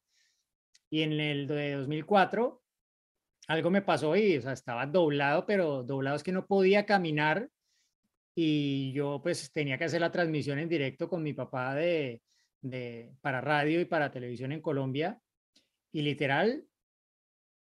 Y 0.88 1.02
en 1.02 1.12
el 1.12 1.46
de 1.46 1.72
2004 1.74 2.62
algo 3.48 3.70
me 3.70 3.82
pasó 3.82 4.14
y 4.16 4.36
o 4.36 4.42
sea, 4.42 4.52
estaba 4.52 4.86
doblado, 4.86 5.44
pero 5.44 5.82
doblado 5.82 6.16
es 6.16 6.22
que 6.22 6.32
no 6.32 6.46
podía 6.46 6.86
caminar 6.86 7.48
y 8.34 8.92
yo 8.92 9.20
pues 9.22 9.50
tenía 9.52 9.76
que 9.76 9.84
hacer 9.84 10.00
la 10.00 10.12
transmisión 10.12 10.60
en 10.60 10.68
directo 10.68 11.08
con 11.08 11.22
mi 11.22 11.32
papá 11.32 11.74
de, 11.74 12.22
de 12.62 13.12
para 13.20 13.40
radio 13.40 13.80
y 13.80 13.84
para 13.84 14.10
televisión 14.10 14.52
en 14.52 14.60
Colombia 14.60 15.20
y 15.92 16.02
literal 16.02 16.64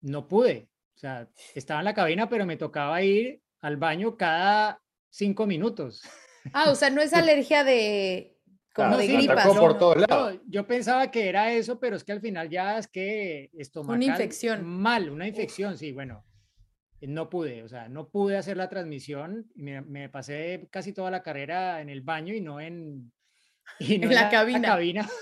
no 0.02 0.28
pude. 0.28 0.68
O 0.94 0.98
sea, 0.98 1.28
estaba 1.54 1.80
en 1.80 1.84
la 1.86 1.94
cabina, 1.94 2.28
pero 2.28 2.44
me 2.46 2.56
tocaba 2.56 3.02
ir 3.02 3.40
al 3.60 3.76
baño 3.76 4.16
cada 4.16 4.80
cinco 5.08 5.46
minutos. 5.46 6.02
Ah, 6.52 6.70
o 6.70 6.74
sea, 6.74 6.90
no 6.90 7.00
es 7.00 7.12
alergia 7.14 7.64
de 7.64 8.36
como 8.74 8.96
Claro, 8.98 9.02
de 9.02 9.28
por 9.44 9.72
¿no? 9.72 9.76
todos 9.78 9.96
lados. 9.96 10.34
No, 10.36 10.40
yo 10.46 10.66
pensaba 10.66 11.10
que 11.10 11.28
era 11.28 11.52
eso, 11.52 11.80
pero 11.80 11.96
es 11.96 12.04
que 12.04 12.12
al 12.12 12.20
final 12.20 12.48
ya 12.48 12.78
es 12.78 12.86
que 12.88 13.50
estomacal. 13.54 14.02
infección. 14.02 14.64
Mal, 14.64 15.10
una 15.10 15.26
infección, 15.26 15.76
sí, 15.76 15.92
bueno. 15.92 16.24
eh, 17.00 17.06
No 17.08 17.28
pude, 17.28 17.62
o 17.62 17.68
sea, 17.68 17.88
no 17.88 18.08
pude 18.08 18.36
hacer 18.36 18.56
la 18.56 18.68
transmisión. 18.68 19.50
Me, 19.54 19.80
me 19.80 20.08
pasé 20.08 20.68
casi 20.70 20.92
toda 20.92 21.10
la 21.10 21.22
carrera 21.22 21.80
en 21.80 21.88
el 21.88 22.02
baño 22.02 22.32
y 22.34 22.40
no 22.40 22.60
en, 22.60 23.12
y 23.78 23.98
no 23.98 24.08
En 24.08 24.14
la 24.14 24.28
cabina. 24.30 24.68
cabina. 24.68 25.08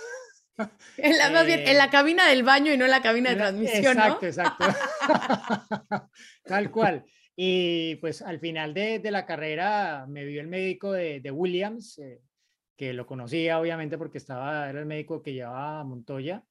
En 0.97 1.17
la, 1.17 1.31
más 1.31 1.47
bien, 1.47 1.61
en 1.69 1.79
la 1.79 1.85
Eh, 1.85 1.89
cabina 1.89 2.29
del 2.29 2.43
baño 2.43 2.73
y 2.73 2.77
no 2.77 2.85
en 2.85 2.91
la 2.91 3.01
cabina 3.01 3.31
de 3.31 3.37
La- 3.37 3.43
transmisión, 3.45 3.97
exacto, 3.97 4.19
¿no? 4.23 4.27
exacto. 4.27 4.67
Tal 6.45 6.71
cual. 6.73 7.05
Y 7.37 7.95
pues 7.97 8.23
al 8.23 8.41
final 8.41 8.75
de, 8.75 8.99
de 8.99 9.11
la 9.13 9.25
carrera 9.25 10.05
me 10.09 10.25
vio 10.25 10.41
el 10.41 10.49
médico 10.49 10.91
de, 10.93 11.21
de 11.21 11.31
Williams, 11.31 11.99
eh, 11.99 12.21
que 12.77 12.93
lo 12.93 13.07
conocía 13.07 13.61
obviamente 13.61 13.97
porque 13.97 14.19
estaba, 14.19 14.69
era 14.69 14.81
el 14.81 14.87
médico 14.87 15.23
que 15.23 15.33
llevaba 15.33 15.79
a 15.81 15.85
Montoya. 15.85 16.43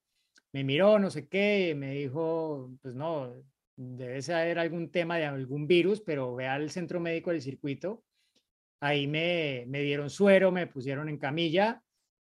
Me 0.53 0.63
miró, 0.63 0.97
no 0.99 1.09
sé 1.09 1.27
qué, 1.27 1.69
y 1.71 1.75
me 1.75 1.91
dijo, 1.91 2.71
pues 2.81 2.95
no, 2.95 3.33
debe 3.75 4.21
ser 4.21 4.57
algún 4.57 4.89
tema 4.89 5.17
de 5.17 5.25
algún 5.25 5.67
virus, 5.67 5.99
pero 5.99 6.33
ve 6.35 6.47
al 6.47 6.69
centro 6.71 7.01
médico 7.01 7.31
del 7.31 7.41
circuito. 7.41 8.05
Ahí 8.79 9.05
me, 9.07 9.65
me 9.67 9.81
dieron 9.81 10.09
suero, 10.09 10.49
me 10.53 10.67
pusieron 10.67 11.09
en 11.09 11.17
camilla 11.17 11.81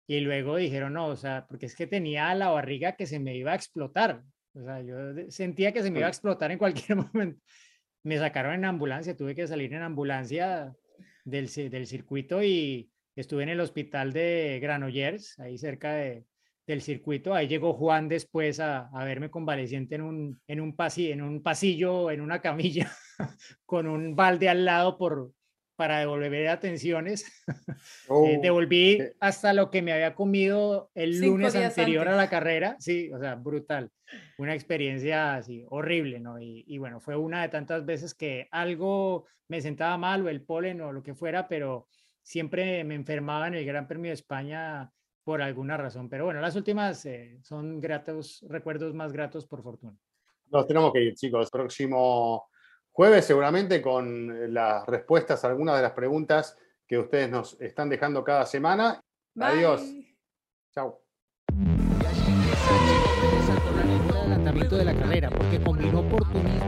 y 0.08 0.20
luego 0.20 0.56
dijeron, 0.56 0.94
no, 0.94 1.06
o 1.06 1.16
sea, 1.16 1.46
porque 1.48 1.66
es 1.66 1.76
que 1.76 1.86
tenía 1.86 2.34
la 2.34 2.48
barriga 2.48 2.96
que 2.96 3.06
se 3.06 3.20
me 3.20 3.36
iba 3.36 3.52
a 3.52 3.56
explotar. 3.56 4.22
O 4.54 4.62
sea, 4.64 4.82
yo 4.82 4.96
sentía 5.28 5.70
que 5.72 5.82
se 5.82 5.90
me 5.90 5.98
iba 5.98 6.08
a 6.08 6.10
explotar 6.10 6.50
en 6.50 6.58
cualquier 6.58 6.96
momento. 7.12 7.40
Me 8.02 8.18
sacaron 8.18 8.54
en 8.54 8.64
ambulancia, 8.64 9.14
tuve 9.16 9.34
que 9.36 9.46
salir 9.46 9.72
en 9.74 9.82
ambulancia 9.82 10.72
del, 11.24 11.46
del 11.70 11.86
circuito 11.86 12.42
y 12.42 12.90
estuve 13.14 13.42
en 13.42 13.50
el 13.50 13.60
hospital 13.60 14.12
de 14.12 14.58
Granollers, 14.62 15.38
ahí 15.38 15.58
cerca 15.58 15.92
de- 15.94 16.24
del 16.66 16.80
circuito. 16.82 17.34
Ahí 17.34 17.48
llegó 17.48 17.72
Juan 17.74 18.08
después 18.08 18.60
a, 18.60 18.88
a 18.88 19.04
verme 19.04 19.30
convaleciente 19.30 19.94
en 19.94 20.02
un, 20.02 20.40
en, 20.46 20.60
un 20.60 20.74
pasi- 20.76 21.10
en 21.12 21.22
un 21.22 21.42
pasillo, 21.42 22.10
en 22.10 22.20
una 22.20 22.40
camilla, 22.40 22.90
con 23.66 23.86
un 23.86 24.14
balde 24.16 24.48
al 24.48 24.64
lado 24.64 24.96
por, 24.98 25.32
para 25.78 26.00
devolver 26.00 26.48
atenciones. 26.48 27.24
Oh, 28.08 28.26
Eh, 28.26 28.38
devolví 28.42 28.96
qué- 28.98 29.12
hasta 29.20 29.52
lo 29.52 29.70
que 29.70 29.80
me 29.82 29.92
había 29.92 30.14
comido 30.14 30.90
el 30.94 31.14
Cinco 31.14 31.36
lunes 31.36 31.54
anterior 31.54 32.08
a 32.08 32.12
antes. 32.12 32.24
la 32.24 32.30
carrera. 32.30 32.76
Sí, 32.80 33.10
o 33.12 33.18
sea, 33.18 33.34
brutal. 33.36 33.90
Una 34.38 34.54
experiencia 34.54 35.34
así 35.36 35.64
horrible, 35.68 36.18
¿no? 36.18 36.40
Y, 36.40 36.64
y 36.66 36.78
bueno, 36.78 37.00
fue 37.00 37.16
una 37.16 37.42
de 37.42 37.48
tantas 37.50 37.84
veces 37.86 38.14
que 38.14 38.48
algo 38.50 39.26
me 39.48 39.60
sentaba 39.60 39.96
mal 39.98 40.24
o 40.26 40.28
el 40.30 40.42
polen 40.42 40.80
o 40.80 40.90
lo 40.92 41.02
que 41.02 41.14
fuera, 41.14 41.46
pero 41.48 41.86
siempre 42.22 42.82
me 42.84 42.94
enfermaba 42.94 43.46
en 43.46 43.54
el 43.54 43.64
Gran 43.66 43.86
Premio 43.86 44.08
de 44.10 44.14
España 44.14 44.90
por 45.22 45.40
alguna 45.42 45.76
razón. 45.76 46.08
Pero 46.08 46.24
bueno, 46.24 46.40
las 46.40 46.56
últimas 46.56 47.04
eh, 47.06 47.38
son 47.42 47.80
gratos, 47.80 48.44
recuerdos 48.48 48.94
más 48.94 49.12
gratos 49.12 49.46
por 49.46 49.62
fortuna. 49.62 49.96
Nos 50.50 50.66
tenemos 50.66 50.92
que 50.92 51.02
ir, 51.02 51.14
chicos. 51.14 51.50
Próximo 51.50 52.48
jueves, 52.98 53.26
seguramente, 53.26 53.80
con 53.80 54.28
eh, 54.28 54.48
las 54.48 54.84
respuestas 54.84 55.44
a 55.44 55.48
algunas 55.48 55.76
de 55.76 55.82
las 55.82 55.92
preguntas 55.92 56.58
que 56.84 56.98
ustedes 56.98 57.30
nos 57.30 57.56
están 57.60 57.88
dejando 57.88 58.24
cada 58.24 58.44
semana. 58.44 59.00
Adiós. 59.38 59.82
Chao. 60.74 61.00
el 64.10 64.16
adelantamiento 64.16 64.76
de 64.76 64.84
la 64.84 64.94
carrera, 64.96 65.30
porque 65.30 65.62
combinó 65.62 66.00
oportunismo 66.00 66.67